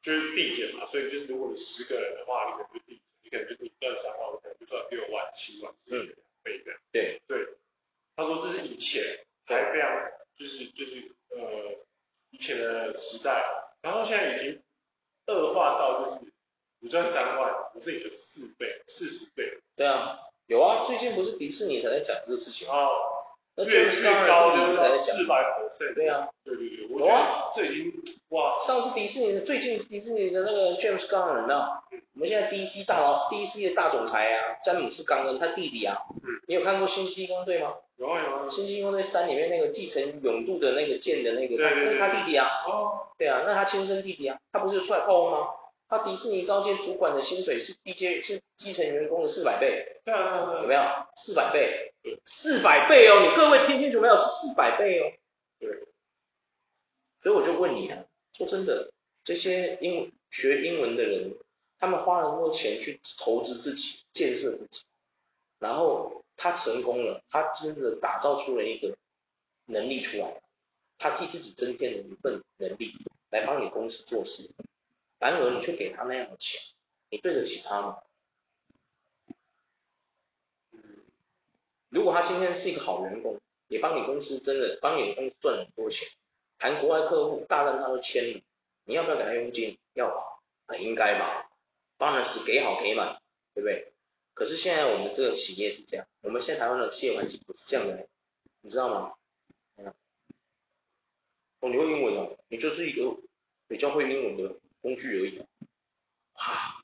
[0.00, 6.72] 就是递减嘛，所以就是如果你十个人的话，你可能就递减，你可能就是你赚三万，我可能就赚六万、七万，是两倍的。
[6.92, 7.46] 对对，
[8.16, 9.02] 他说这是以前
[9.44, 11.84] 还非常就是就是呃
[12.30, 13.44] 以前的时代，
[13.80, 14.62] 然后现在已经
[15.26, 16.32] 恶化到就是
[16.80, 19.44] 你赚三万，我是你的四倍、四十倍。
[19.76, 23.17] 对啊，有啊，最近不是迪士尼才在讲这个事情哦。
[23.58, 27.92] 那越越高就是四百 percent，对啊，对对对，我觉得这已经
[28.28, 31.66] 哇，上次迪士尼的最近迪士尼的那个 James Gunn 呢，
[32.14, 37.74] 我们现在 DC 大佬 DC 的大总裁啊，詹姆斯冈恩他弟弟啊，嗯，你有看过星际异攻队吗？
[37.96, 45.48] 有啊有啊，星际异攻队三里面那个继承勇度的那个剑的那个，那是他弟弟啊，哦，对啊，那他亲生弟弟啊，他不是出来砲吗？
[45.88, 50.82] 他迪士尼高阶主管的薪水是低阶是基层员工的四百倍，对啊对啊，有没有？
[51.16, 51.87] 四百倍，
[52.24, 54.16] 四百倍哦，你各位听清楚没有？
[54.16, 55.12] 四百倍哦，
[55.58, 55.86] 对，
[57.20, 58.92] 所以我就问你啊，说真的，
[59.24, 61.36] 这些英学英文的人，
[61.78, 64.82] 他们花了那么多钱去投资自己，建设自己，
[65.58, 68.96] 然后他成功了，他真的打造出了一个
[69.66, 70.40] 能力出来，
[70.98, 72.94] 他替自己增添了一份能力，
[73.30, 74.48] 来帮你公司做事。
[75.18, 76.60] 然而你却给他那样的钱，
[77.10, 77.98] 你对得起他吗？
[81.88, 86.08] 如果他今天是一个好员工，也帮你公司真的帮你公司赚了很多钱，
[86.58, 88.40] 谈国外客户大单他都签了，
[88.84, 89.78] 你要不要给他佣金？
[89.94, 91.50] 要吧，很应该吧？
[91.96, 93.20] 当然是给好给满，
[93.54, 93.92] 对不对？
[94.34, 98.06] 可是现在我们这个企业是这样，我们现在台湾的企业环境不是这样的，
[98.60, 99.14] 你知道吗？
[101.60, 103.16] 哦，你会英文哦，你就是一个
[103.66, 105.44] 比较会英文的工具而已。
[106.34, 106.80] 啊，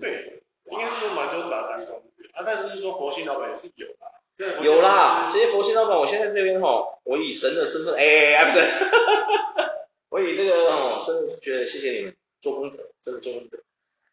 [0.00, 4.21] 对，应该说蛮多是把它当工具啊，但是说佛心老板也是有的，
[4.62, 8.60] 有啦，这些佛心老板，我现在这边哈，我以神的身份，哎，哎，不是，
[10.10, 13.58] 我以这个哦，真的是觉得谢谢你们做功德，真的做功德。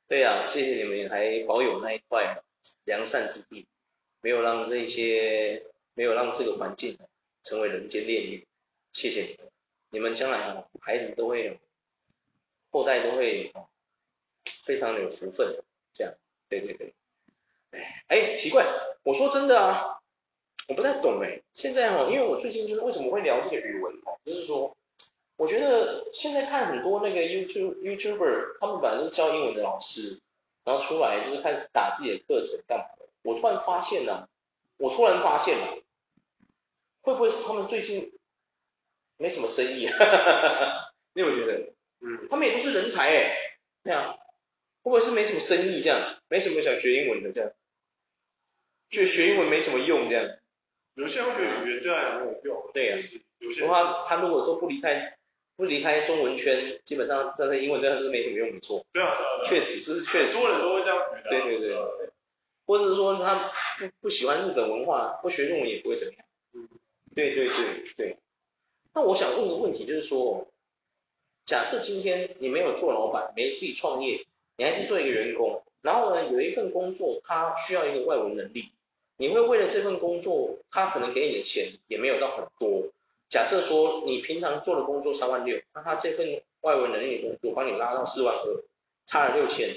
[0.08, 2.42] 对呀、啊，谢谢你们还保有那一块
[2.84, 3.68] 良善之地，
[4.22, 6.98] 没有让这些，没有让这个环境
[7.44, 8.48] 成为人间炼狱。
[8.92, 9.50] 谢谢你们，
[9.92, 11.54] 你们将来孩子都会有，
[12.72, 13.54] 后代都会
[14.66, 15.56] 非常的有福分。
[15.94, 16.14] 这样，
[16.50, 16.94] 对对对。
[17.72, 18.66] 哎哎，奇怪，
[19.04, 19.99] 我说真的啊，
[20.70, 21.42] 我不太懂哎。
[21.54, 24.74] 现在哈，因为我最近就是为什么会聊这个语文哦，就是说。
[25.40, 30.20] 我觉得现在看很多那个 YouTube YouTuber，他们本来都是教英文的老师，
[30.66, 33.08] 然后出来就是开始打自己的课程干嘛的。
[33.22, 34.28] 我突然发现了，
[34.76, 35.82] 我突然发现了，
[37.04, 38.12] 会不会是他们最近
[39.16, 39.88] 没什么生意？
[39.88, 41.72] 哈哈哈哈，你有没有觉得？
[42.02, 43.38] 嗯，他们也都是人才哎，
[43.82, 44.18] 对啊，
[44.84, 46.20] 会不会是没什么生意这样？
[46.28, 47.54] 没什么想学英文的这样，
[48.90, 50.38] 就学英文没什么用这样。
[50.96, 52.70] 有些人会觉得语言对他也没有用。
[52.74, 53.02] 对呀、啊，
[53.40, 55.16] 有些他他如果都不离开。
[55.56, 58.86] 不离开中文圈，基本上在英文对他是没什么用，没错。
[58.94, 59.12] 对啊，
[59.44, 60.38] 确实，这是确实。
[60.38, 61.30] 很多人都会这样觉得。
[61.30, 62.10] 对对对，对。
[62.66, 66.26] 或者是说他不不喜欢日本文化，不学日文也不会怎么样。
[66.54, 66.70] 嗯。
[67.14, 68.18] 对对对对。
[68.94, 70.48] 那我想问个问题，就是说，
[71.46, 74.26] 假设今天你没有做老板，没自己创业，
[74.56, 78.72] 你还是做一个员工，然后呢，有一份工作，他需要一个外文能力，
[79.20, 82.88] 你会为了这份工作，他可能给你的钱也没有到很多。
[83.28, 88.64] 假设说你平常做的工作三万六，那他这份外文能力的工作帮你拉到四万二，
[89.06, 89.76] 差了六千，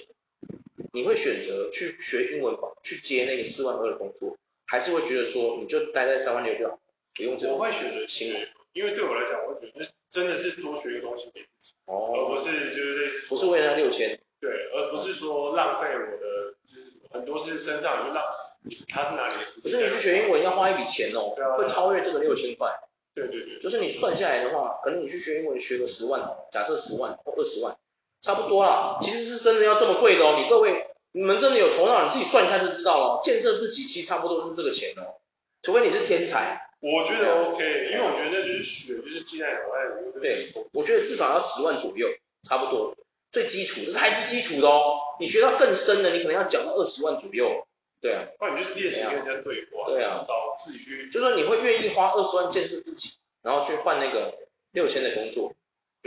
[0.93, 6.79] 你会选择去学英文吧，去接那个四万二的工作，还是会觉得说你就待在三万六就好，
[7.17, 7.55] 不用这个？
[7.55, 18.25] 我会选择学，因为对我来讲，我觉得真的是多学一个东西给自己，哦，而不是就是类似不是为了那六千，对，而不是说浪费我的，就是很多是身上有浪
[18.65, 19.71] 费，他是哪里的时间？
[19.73, 22.71] 可是你去学英文要花一笔钱哦，对啊，会超越这个六千块。
[23.15, 27.77] 对对对，就是你算下来的话，可能你去学英文学个十万，假设十万或二十万，
[28.23, 28.99] 差不多啦。
[29.03, 33.21] 其实是真的要这么贵的哦，你各位，你们真的有头脑，你自己算一下就知道了。
[33.23, 35.21] 建设自己其实差不多是这个钱哦，
[35.63, 36.71] 除非你是天才。
[36.81, 40.21] 我觉得 OK，因为我觉得那就是血，就是鸡蛋脑袋里。
[40.21, 42.09] 对，我觉得至少要十万左右，
[42.49, 42.97] 差不多，
[43.33, 45.01] 最基础，这是还是基础的哦。
[45.19, 47.67] 你学到更深的，你可能要讲到二十万左右。
[48.01, 54.35] 对啊，那你就是练习跟人家对话，对啊，找自己去，就是说你会愿意花二十万建设自己，然后去换那个
[54.73, 55.55] 六千的工作，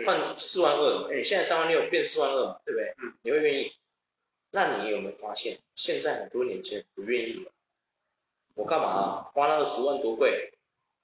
[0.05, 2.93] 换四万二，哎，现在三万六变四万二嘛，对不对？
[3.01, 3.71] 嗯，你会愿意？
[4.51, 7.51] 那你有没有发现，现在很多年轻人不愿意了？
[8.55, 9.31] 我干嘛啊？
[9.33, 10.51] 花那个十万多贵，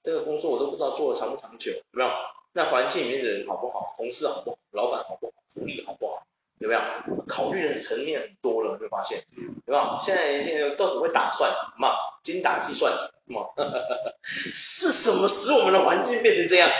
[0.02, 2.10] 这个工作我都不知道做的长不长久，有没有？
[2.52, 3.94] 那环境里面的人好不好？
[3.96, 4.58] 同事好不好？
[4.72, 5.32] 老板好不好？
[5.52, 6.26] 福利好不好？
[6.58, 6.80] 有没有？
[7.26, 9.24] 考虑的层面很多了，你会发现，
[9.66, 9.98] 对吧？
[10.00, 11.90] 现在年轻人都很会打算嘛，
[12.22, 12.92] 精打细算
[13.24, 13.48] 嘛，
[14.22, 16.70] 是什么使我们的环境变成这样？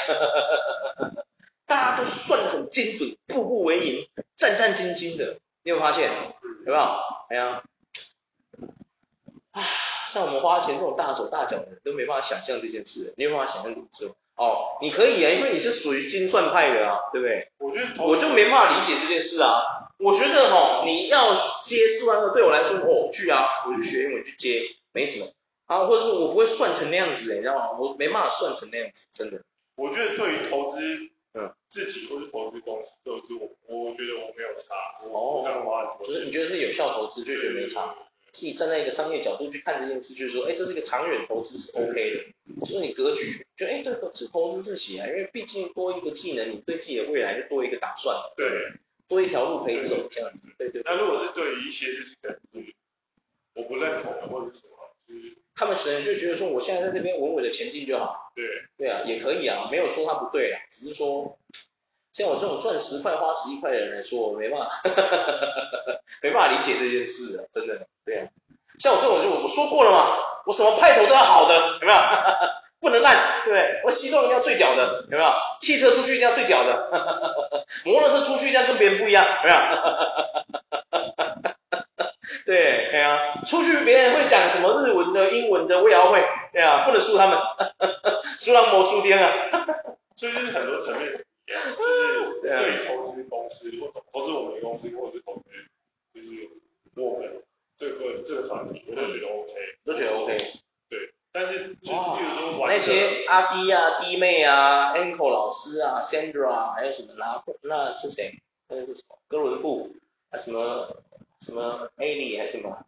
[1.67, 6.11] 大家都算得很精准，步步为营，战战兢兢的，你有发现？
[6.65, 6.79] 有没有？
[7.29, 7.63] 哎呀，
[9.51, 9.65] 啊，
[10.07, 14.13] 像我们花钱这种大手大脚的都没办法想象这件事，你有办法想象这种事？
[14.37, 17.47] 哦，你可以啊，因为你是属于精算派的啊，对不对？
[17.59, 19.63] 我觉得我就没办法理解这件事啊。
[19.99, 25.27] 我觉得哈，你要接四万二，对我来说，哦，去啊，我去学英文去接，没什么
[25.67, 27.79] 啊，或者是我不会算成那样子，你知道吗？
[27.79, 29.43] 我没办法算成那样子，真的。
[29.77, 30.81] 我觉得对于投资，
[31.35, 34.75] 嗯，自己或是投资公司，投资我，我觉得我没有差。
[35.09, 35.45] 哦，
[36.05, 37.95] 就是你觉得是有效投资，就觉得没差。
[38.33, 48.73] 自己站在一个商业角度去看这件事，就是说，哎，这是一个长远投资是 OK 的，就是你格局，就哎，对，只投资自己啊，因为毕竟多一个技能，你对自己的未来就多一个打算，对，
[49.07, 50.81] 多一条路可以走，这样子，对对。
[50.85, 52.65] 那如果是对于一些就是可能
[53.55, 58.45] 我不认同的或者什么，就是他们可能就觉得说，我现在在这边稳稳的前进就好，对，
[58.79, 61.39] 对啊，也可以啊，没有说他不对啊，只是说
[62.13, 64.71] 像我这种赚十块花十一块的人来说，我没办法，
[66.23, 68.29] 没办法理解这件事啊，真的，对啊。
[68.79, 71.99] 像我这种就我说过了嘛，我什么派头都要好的，有没有？
[72.83, 73.81] 不能烂，对不对？
[73.85, 75.31] 我西装一定要最屌的，有没有？
[75.61, 76.91] 汽车出去一定要最屌的，
[77.87, 79.59] 摩托车出去一定要跟别人不一样，有没有？
[82.45, 87.39] 对，对啊，出去别人会讲什么日文的、英文的，我也要会，对啊，不能输他们，
[88.41, 89.33] 输到莫输阵啊。
[90.17, 91.25] 所以就是很多层面，
[91.77, 95.43] 就是对投资公司或投资我们的公司，或者是投资
[96.15, 96.49] 就是
[96.97, 97.43] 我们
[97.77, 99.53] 这个这个团体，我都觉得 OK，
[99.85, 100.37] 都觉得 OK。
[100.89, 108.35] 对，但是就比如说那些阿弟啊、弟妹啊、Uncle 老师啊、Sandra，还有什么那那是谁？
[108.69, 109.19] 那个是什么？
[109.29, 109.95] 哥伦布
[110.31, 110.97] 啊什么？
[111.41, 112.87] 什么 Ali 还是什么？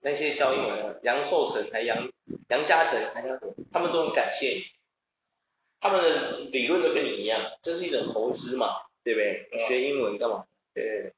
[0.00, 2.10] 那些教英文的杨寿成还杨
[2.48, 3.38] 杨嘉诚还有
[3.72, 4.64] 他们都很感谢你，
[5.84, 9.50] 他们的理论都跟你一样，这是一种投资嘛，对不对？
[9.52, 10.46] 你学英文干嘛？
[10.72, 11.12] 对对对。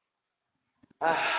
[0.97, 1.31] 唉，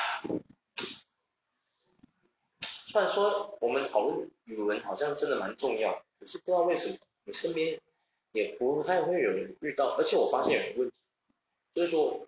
[2.63, 7.79] 虽然说我们讨论语文好像真的蛮重要，可是不知道为什么你身边
[8.33, 10.95] 也不太会有人遇到，而且我发现有个问题，
[11.75, 12.27] 就是说。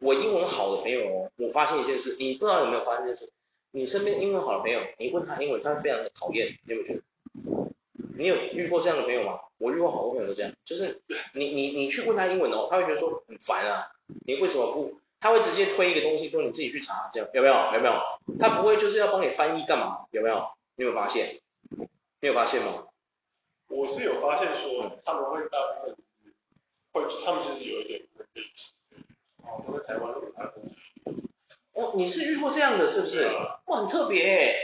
[0.00, 3.32] 我英文好的朋友哦，我发现一件事，你不知道有没有发现一件事？
[3.72, 7.02] 你身边英文好的朋友，你问他英文，他非常的讨厌，你有没有觉得？
[8.22, 9.40] 你有遇过这样的朋友吗？
[9.58, 11.02] 我遇过好多朋友都这样，就是
[11.34, 13.90] 你你你去问他英文哦，他会觉得说很烦啊，
[14.24, 15.00] 你为什么不？
[15.18, 17.54] 他会直接推一个东西说你自己去查，这样有没有？
[17.74, 17.94] 有没有？
[18.38, 20.06] 他不会就是要帮你翻译干嘛？
[20.10, 20.50] 有没有？
[20.76, 21.40] 你有发现？
[22.20, 22.86] 你有发现吗？
[23.68, 25.96] 我是有发现说他们会大部分
[26.92, 28.02] 会，他们就是有一点
[29.42, 30.12] 哦，我在台湾
[31.74, 33.26] 哦，你是遇过这样的，是不是？
[33.66, 34.56] 哇，很特别诶。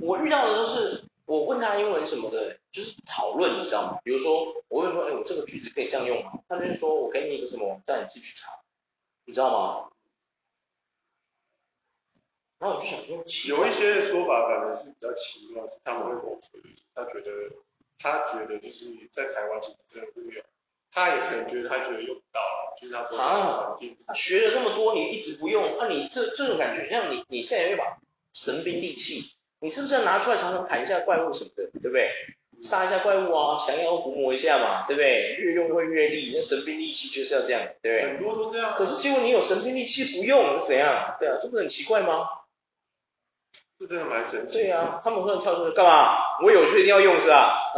[0.00, 3.98] 我遇到的都是，我问他英文什么的，就是讨论，你知道吗？
[4.04, 6.32] 比如说，我问说，哎，我这个句子可以这样用吗？
[6.46, 8.52] 他就说，我给你一个什么网站，你自己去查，
[9.24, 9.88] 你知道吗？
[12.58, 16.60] 然后我就想说，有一些的说法反而是比较奇妙，他们会跟我说，
[16.94, 17.30] 他觉得，
[17.98, 20.42] 他觉得就是在台湾其实真的没有。
[20.90, 22.40] 他也可能觉得他觉得用不到，
[22.78, 27.96] 就是他说啊，他学了那么多，你一直不用，那、啊、你这这种感觉像你你现在有一把
[28.34, 32.10] 神兵利器，你是不是要拿出来常常砍一下怪物什么的，对不对？
[32.62, 35.36] 杀一下怪物啊，降妖伏魔一下嘛，对不对？
[35.38, 38.12] 越用会越利，那神兵利器就是要这样，对不对？
[38.12, 38.74] 很多都这样。
[38.76, 41.16] 可是结果你有神兵利器不用，是怎样？
[41.18, 42.28] 对啊，这不是很奇怪吗？
[43.78, 44.54] 这真的蛮神奇。
[44.58, 46.40] 对啊，他们会跳出来干嘛？
[46.42, 47.72] 我有就一定要用是吧？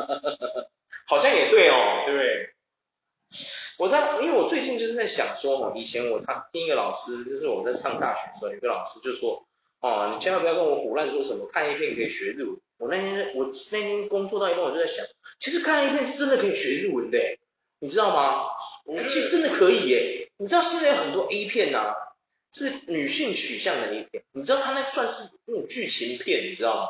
[1.07, 2.51] 好像也对哦，对不对？
[3.79, 9.47] 我在，因为我最近就是在想说嘛，以前我他听一个老师，就是我在上大学的时候，有个老师就说，
[9.85, 12.57] 哦，你千万不要跟我胡乱说什么看一片可以学日文。
[12.79, 15.05] 我那天我那天工作到一半，我就在想，
[15.39, 17.19] 其实看一片是真的可以学日文的，
[17.81, 18.47] 你知道吗？
[18.97, 20.31] 其实真的可以耶。
[20.39, 21.93] 你知道现在有很多 A 片呐、
[22.51, 26.89] 是女性取向的 A 片，你知道它那算是那种剧情片，你知道吗？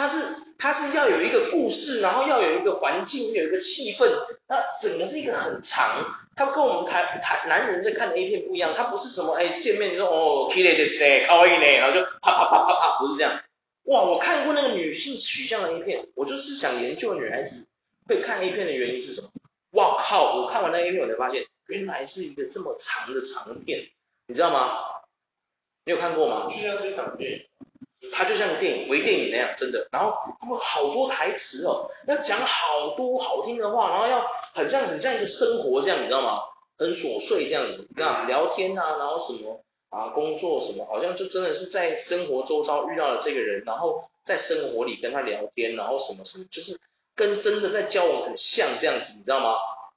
[0.00, 0.18] 它是
[0.58, 4.10] 它是要有一个故事，然后要有一个环境，有一个气氛，
[4.46, 6.04] 它整个是一个很长。
[6.36, 13.40] 它跟我们台台男人在看的 A 片不一样，它不是什么哎见面就说哦綺丽ですね，可爱い呢，然后就啪啪啪啪啪，不是这样。
[13.84, 17.66] 哇，我看过那个女性取向的 A 片，我就是想研究女孩子
[18.06, 19.30] 会看 A 片的原因是什么。
[19.70, 23.88] 哇靠，我看完那 A 片，我才发现原来是一个这么长的长片，
[24.26, 24.76] 你知道吗？
[25.86, 26.48] 你有看过吗？
[26.50, 27.46] 就像是一场电影。
[28.11, 29.87] 它就像个电影，微电影那样，真的。
[29.91, 36.43] 然后他们好多台词哦，要讲好多好听的话，然后要很像很像一个生活这样，你知道吗？
[36.77, 46.79] 很琐碎这样子，那聊天啊，然后什么啊，工作什么，好像就真的是在生活周遭遇到了这个人，然后在生活里跟他聊天，然后什么什么，就是
[47.15, 49.53] 跟真的在交往很像这样子，你知道吗？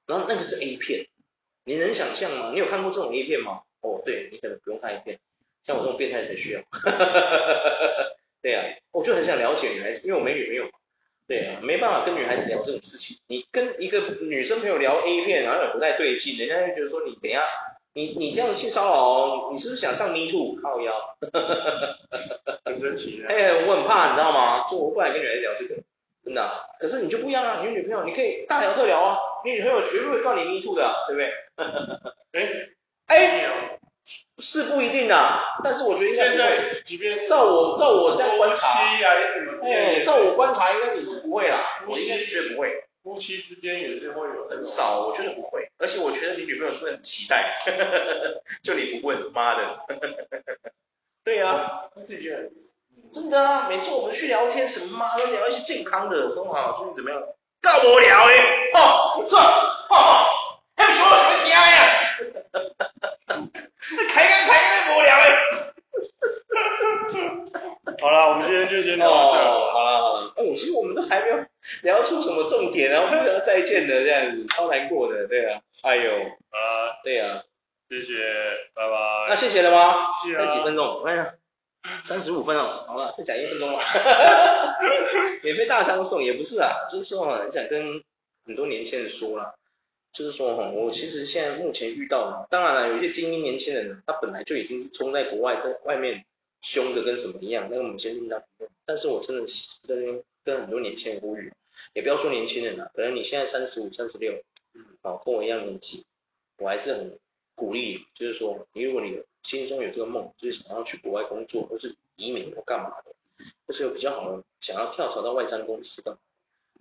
[0.07, 1.07] 然后那个是 A 片，
[1.65, 2.51] 你能想象吗？
[2.53, 3.63] 你有看过这种 A 片吗？
[3.81, 5.19] 哦，对，你可能不用看 A 片。
[5.67, 6.61] 像我这种变态才需要，
[8.43, 10.65] 对呀、啊，我就很想了解女孩子，因为我没女朋友，
[11.27, 13.17] 对呀、啊，没办法跟女孩子聊这种事情。
[13.27, 17.43] 你跟一个女生朋友聊 A 片，好像也不太对劲，人家就觉得说你等一下，
[17.95, 20.61] 你你这样性骚扰，你是不是想上 Me Too？
[20.63, 20.93] 靠腰，
[22.67, 23.25] 很神奇。
[23.27, 24.65] 哎、欸，我很怕，你知道吗？
[24.67, 25.77] 所以我不敢跟女孩子聊这个，
[26.25, 26.67] 真的、啊。
[26.79, 31.33] 可是你就不一样啊，你有女朋友，你可以大聊特聊啊，你女朋友绝对会告你 Me Too 的、啊，对不对？
[33.07, 33.64] 哎哎、欸。
[34.45, 36.37] 是不一定的，但是我觉得应该不会。
[36.37, 38.69] 现在，即便照我照我这样观察，
[39.63, 41.65] 哎，照我观察，应该你是不会啦。
[41.89, 42.85] 我应该是觉得不会。
[43.03, 45.71] 夫妻之间也是会有很少，我觉得不会。
[45.79, 47.57] 而且我觉得你女朋友是不是很期待？
[48.63, 49.79] 就你不问，妈的。
[51.25, 51.85] 对呀、啊，
[53.15, 57.23] 真的啊，每次我们去聊天，什么妈都聊一些健康的，说好，最近怎么样？
[57.63, 60.27] 告我聊诶，哦，不错，哈哈，
[60.77, 61.61] 还有什么什么听呀？
[64.09, 65.25] 开干开干无聊哎。
[68.01, 69.39] 好了，我们今天就先聊到这。
[69.39, 71.39] 哦、好了好了，哦，其实我们都还没有
[71.83, 75.61] 聊出什么重点，然后不要再见了这样子，超难过的，对啊。
[75.83, 77.43] 哎呦，啊，对啊，
[77.89, 78.13] 谢谢，
[78.75, 79.27] 拜拜。
[79.29, 80.07] 那谢谢了吗？
[80.23, 80.47] 谢谢啊。
[80.47, 80.85] 还几分钟？
[80.87, 81.35] 我看一下，
[82.05, 82.85] 三十五分哦。
[82.87, 83.81] 好了，再讲一分钟吧。
[85.43, 88.03] 免费大餐送也不是啊，就是说很，想跟
[88.47, 89.55] 很多年轻人说啦，
[90.13, 96.25] 就是说哈，我其实现在目前遇到的，当然了，有些精英年轻人，他本来就已经是冲在国外，在外面。
[96.67, 97.69] 凶的跟什么一样？
[97.71, 98.71] 那个我们先另当别论。
[98.87, 99.53] 但是我真的在
[99.87, 101.53] 这边跟很多年轻人呼吁，
[101.93, 106.05] 也不要说年轻人了，可能你现在三十五、三十六，嗯，好，跟我一样年纪，
[106.59, 107.19] 我还是很
[107.55, 113.15] 鼓励，就是说，如果你心中有这个梦，就是想要去国外工作，或是移民或干嘛的，
[113.67, 116.19] 或是有比较好的想要跳槽到外商公司的，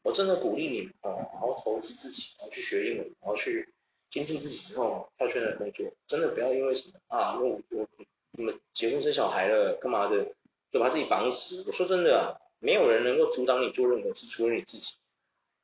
[0.01, 3.69] 我真的鼓励你哦，好好投资自己，然后去学英文，然后去
[4.09, 7.87] 精进自己之后跳出来的工作，真的不要因为什么啊，因为我我。
[8.35, 10.25] 你们结婚生小孩了，干嘛的？
[10.71, 11.63] 就把自己绑死。
[11.67, 14.95] 我说真的，没有人能够阻挡你做任何事，除了你自己。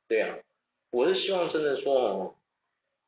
[0.06, 0.36] 对啊，
[0.90, 2.34] 我是希望真的说哦，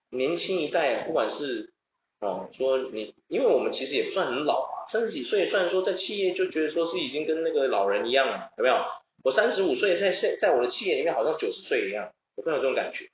[0.09, 1.74] 年轻一代，不管是
[2.20, 8.76] 哦说你，因为我们其实也不算很老啊，三十几岁，虽然说在企业就觉得说是已经跟那个老人一样了，有没有？
[9.22, 13.11] 我三十五岁，在在在我的企业里面好像九十岁一样，有没有这种感觉？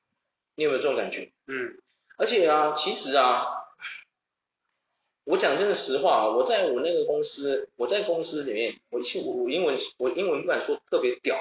[0.55, 1.33] 你有没有这种感觉？
[1.49, 1.77] 嗯，
[2.17, 3.57] 而且啊，其实啊。
[5.29, 11.37] 我讲真的实话啊，我在我那个公司，我在公司里面，我去我我英文我英文不敢说特别屌，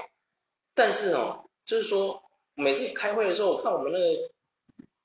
[0.76, 2.22] 但是哦，就是说
[2.54, 4.30] 每次开会的时候，我看我们那个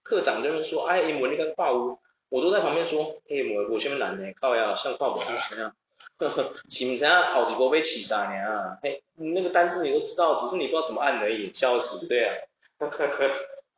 [0.03, 5.27] 课长在那边说，哎，英文那个挂无，我都在旁边说，哎，我我先难呢，靠呀，像挂无一
[5.61, 5.77] 样，
[6.19, 7.31] 呵呵，是不是啊？
[7.35, 8.79] 好几波被起杀呢啊？
[8.83, 12.35] 嘿，那个单字你都知道，只是你不知道怎么按而已，笑死，对啊，
[12.79, 13.31] 呵呵呵，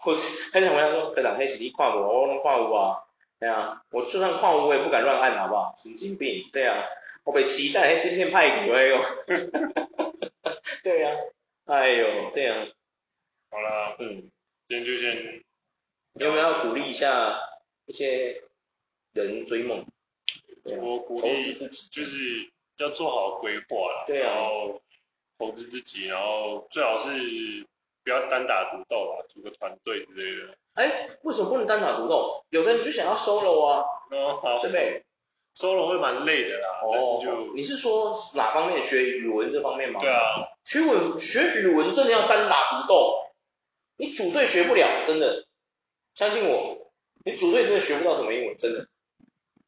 [0.06, 3.04] 我是很想问他说，课长，嘿是你挂无，我拢挂无啊。
[3.44, 5.74] 对啊，我就算矿物我也不敢乱按，好不好？
[5.76, 6.82] 神经病，对啊，
[7.24, 8.78] 我被期待今天派给我
[10.82, 11.10] 对呀、
[11.66, 12.66] 啊，哎呦，对啊，
[13.50, 14.30] 好了，嗯，
[14.66, 15.44] 今天就先，
[16.14, 17.38] 你有没有要鼓励一下
[17.84, 18.40] 一些
[19.12, 19.84] 人追梦？
[20.64, 24.80] 我鼓励自己，就是要做好规划了，对啊，然后
[25.36, 27.66] 投资自己，然后最好是
[28.04, 30.54] 不要单打独斗啦，组个团队之类的。
[30.74, 32.44] 哎，为什么不能单打独斗？
[32.50, 35.04] 有的人就想要 solo 啊，哦，好，对不对
[35.56, 36.80] ？solo 会蛮累的啦。
[36.82, 40.00] 哦，就你是说哪方面学语文这方面吗？
[40.00, 40.20] 对啊，
[40.64, 43.32] 学文学语文真的要单打独斗，
[43.96, 45.46] 你组队学不了，真的，
[46.14, 46.92] 相信我，
[47.24, 48.86] 你组队真的学不到什么英文，真的。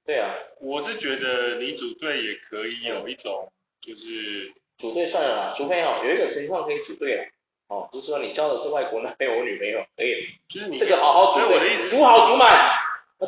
[0.05, 7.25] 对啊，我是觉得你组队也可以有一种，就是组队算了啦，除非哦有一个情况可以组队了。
[7.69, 10.15] 哦，就是说你交的是外国男朋友或女朋友，可以，
[10.49, 12.49] 就是你这个好好组，我的意思，组好组满，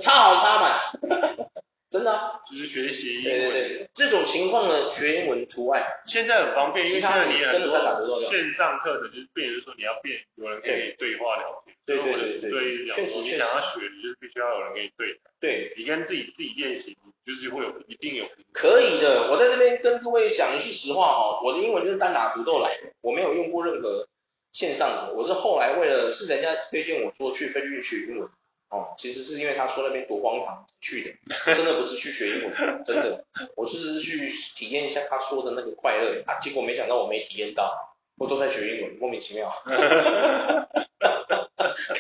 [0.01, 1.49] 插好插满，
[1.91, 5.83] 真的、啊，就是学习英文，对对对，这种情况呢，学英文除外。
[6.07, 11.75] 现在很方便，因为现在你很多线上课程，就是变成说你要变，有人跟你对话聊天。
[11.87, 15.19] 对对对对，确实，你想要学，你就是必须要有人跟你对。
[15.41, 18.27] 对，你跟自己自己练习，就是会有一定有。
[18.53, 24.07] 可以的，我在这边跟各位讲一句实话哦，我的英文就是单打独斗来的，我没有用过任何。
[24.53, 28.29] 线上的，我是后来为了是人家推荐我说去菲律宾学英文，
[28.71, 31.13] 哦，其实是因为他说那边多荒唐去的，
[31.55, 32.53] 真的不是去学英文，
[32.85, 33.25] 真的，
[33.57, 36.23] 我是去体验一下他说的那个快乐。
[36.27, 39.71] 啊，结果没想到我没体验到，我都在学英文，莫名其妙， 可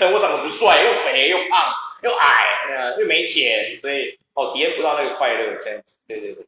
[0.04, 1.72] 能我长得不帅，又肥又胖
[2.02, 6.46] 又矮，又没钱，所以哦体验不到那个快乐这样子，对对对，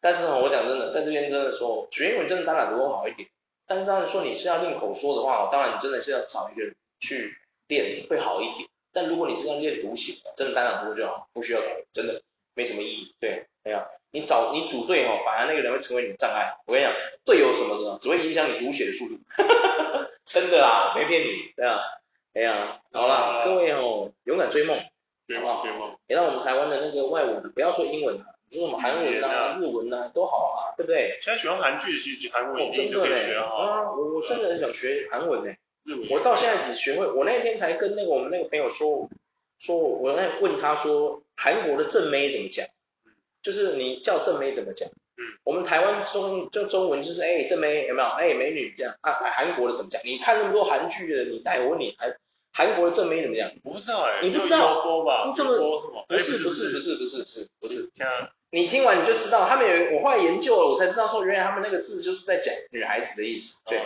[0.00, 3.28] 但是哦我讲真的，在这边真的说学英文真的当然比我好一点。
[3.68, 7.36] 但是当然说你是要练口说的话，当然你真的是要找一个人去
[7.68, 8.66] 练会好一点。
[8.94, 12.22] 但如果你是要练读写，真的单打独斗就好，不需要找人，真的
[12.54, 13.14] 没什么意义。
[13.20, 16.56] 对，没有，你找你组队哦，反而那个人会成为你的障碍。
[16.66, 16.94] 我跟你讲，
[17.26, 19.20] 队友什么的，只会影响你读写的速度。
[20.24, 21.78] 真的啦，没骗你，对啊，
[22.32, 24.80] 哎呀，好啦，各位哦，勇敢追梦，
[25.26, 28.16] 追梦追梦，也让我们台湾的那个外文，不要说英文。
[28.16, 31.18] 说什么韩文啊、日文啊都好啊，对不对？
[31.20, 35.52] 现在喜欢韩剧，其实韩文我真的嘞啊，我我真的很想学韩文呢。
[35.84, 39.08] 日文，我到现在只学会，我那天才跟那个我们那个朋友说，
[39.58, 42.66] 说我那问他说，韩国的正妹怎么讲？
[43.42, 44.88] 就是你叫正妹怎么讲？
[44.88, 48.08] 嗯，我们台湾中就中文就是哎正妹有没有？
[48.08, 50.00] 哎美女这样啊，韩国的怎么讲？
[50.04, 52.14] 你看那么多韩剧的，你带我问你韩
[52.58, 53.52] 韩国的正妹怎么样？
[53.62, 54.82] 我不知道哎，你不知道？
[55.28, 55.56] 你这么
[56.08, 57.88] 不是不是不是不是不是不是。
[58.50, 63.58] 你听完你就知道，他们有我后来研究了，我才知道说，原来他们那个字就是在讲女孩子的意思。
[63.64, 63.78] 对，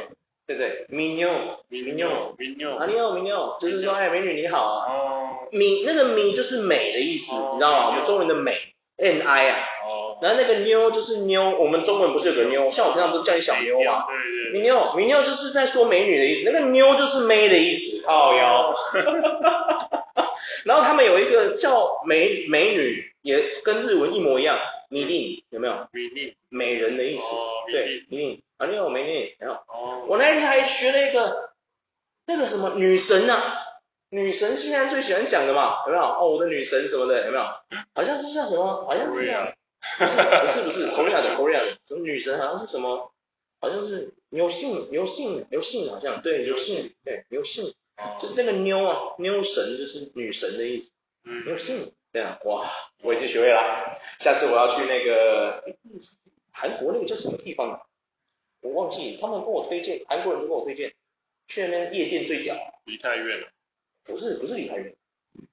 [0.46, 0.86] 对对不对？
[0.88, 1.30] 美妞，
[1.68, 4.90] 美妞，美妞，啊，你好，美妞，就是说，哎，美女你好啊。
[4.90, 5.28] 哦。
[5.52, 7.86] 米那个米就是美的意思，你知道吗？
[7.88, 8.56] 我们中文的美
[8.96, 9.58] ，N I 啊。
[10.22, 10.28] 哦。
[10.28, 12.70] 然后那个妞就是妞，我们中文不是有个妞？
[12.70, 14.06] 像我平常不是叫你小妞吗？
[14.06, 14.52] 对对。
[14.52, 18.04] 美妞，美妞就是在说美女的意思，那个妞就是妹的意思。
[18.06, 18.74] 靠腰。
[20.64, 24.58] 然后他们有一个叫美美女，也跟日文一模一样，
[24.88, 25.88] 米令有没有？
[25.92, 27.34] 米令，美人的意思。
[27.34, 27.48] 哦。
[27.70, 28.42] 对，米令。
[28.58, 29.64] 啊，你好，美女，你好。
[29.66, 30.04] 哦。
[30.08, 31.50] 我那天还学了一个
[32.26, 33.36] 那个什么女神啊。
[34.10, 36.04] 女神现在最喜欢讲的嘛，有没有？
[36.04, 37.44] 哦，我的女神什么的，有没有？
[37.94, 38.84] 好像是叫什么？
[38.86, 39.52] 好像是这样。
[39.98, 43.12] 不是不是不是，Korea 的 Korea 的，什么女神好像是什么？
[43.60, 47.74] 好像是牛性牛性牛性好像对牛性对牛性，
[48.20, 50.90] 就是那个妞啊，妞神就是女神的意思。
[51.24, 51.44] 嗯。
[51.44, 52.70] 牛性对啊，哇，
[53.02, 53.98] 我已经学会了。
[54.18, 55.64] 下次我要去那个
[56.52, 57.80] 韩国那个叫什么地方啊？
[58.60, 60.94] 我忘记，他们跟我推荐，韩国人都跟我推荐，
[61.48, 62.56] 去那边夜店最屌。
[62.84, 63.48] 梨泰院了。
[64.04, 64.94] 不是不是梨泰院，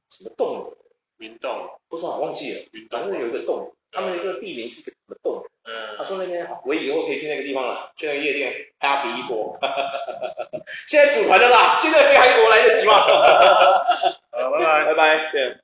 [0.09, 0.75] 什么洞？
[1.17, 5.45] 明洞，不知道忘记了，反正有一个洞，他们那个地名是一个什么洞？
[5.65, 9.57] 嗯，他说那边好，我以后可以去那个地方了，去那个夜店 happy 一波。
[10.87, 12.93] 现在组团了啦，现在飞韩国来得及吗？
[14.31, 15.57] 好，拜拜， 拜拜，对。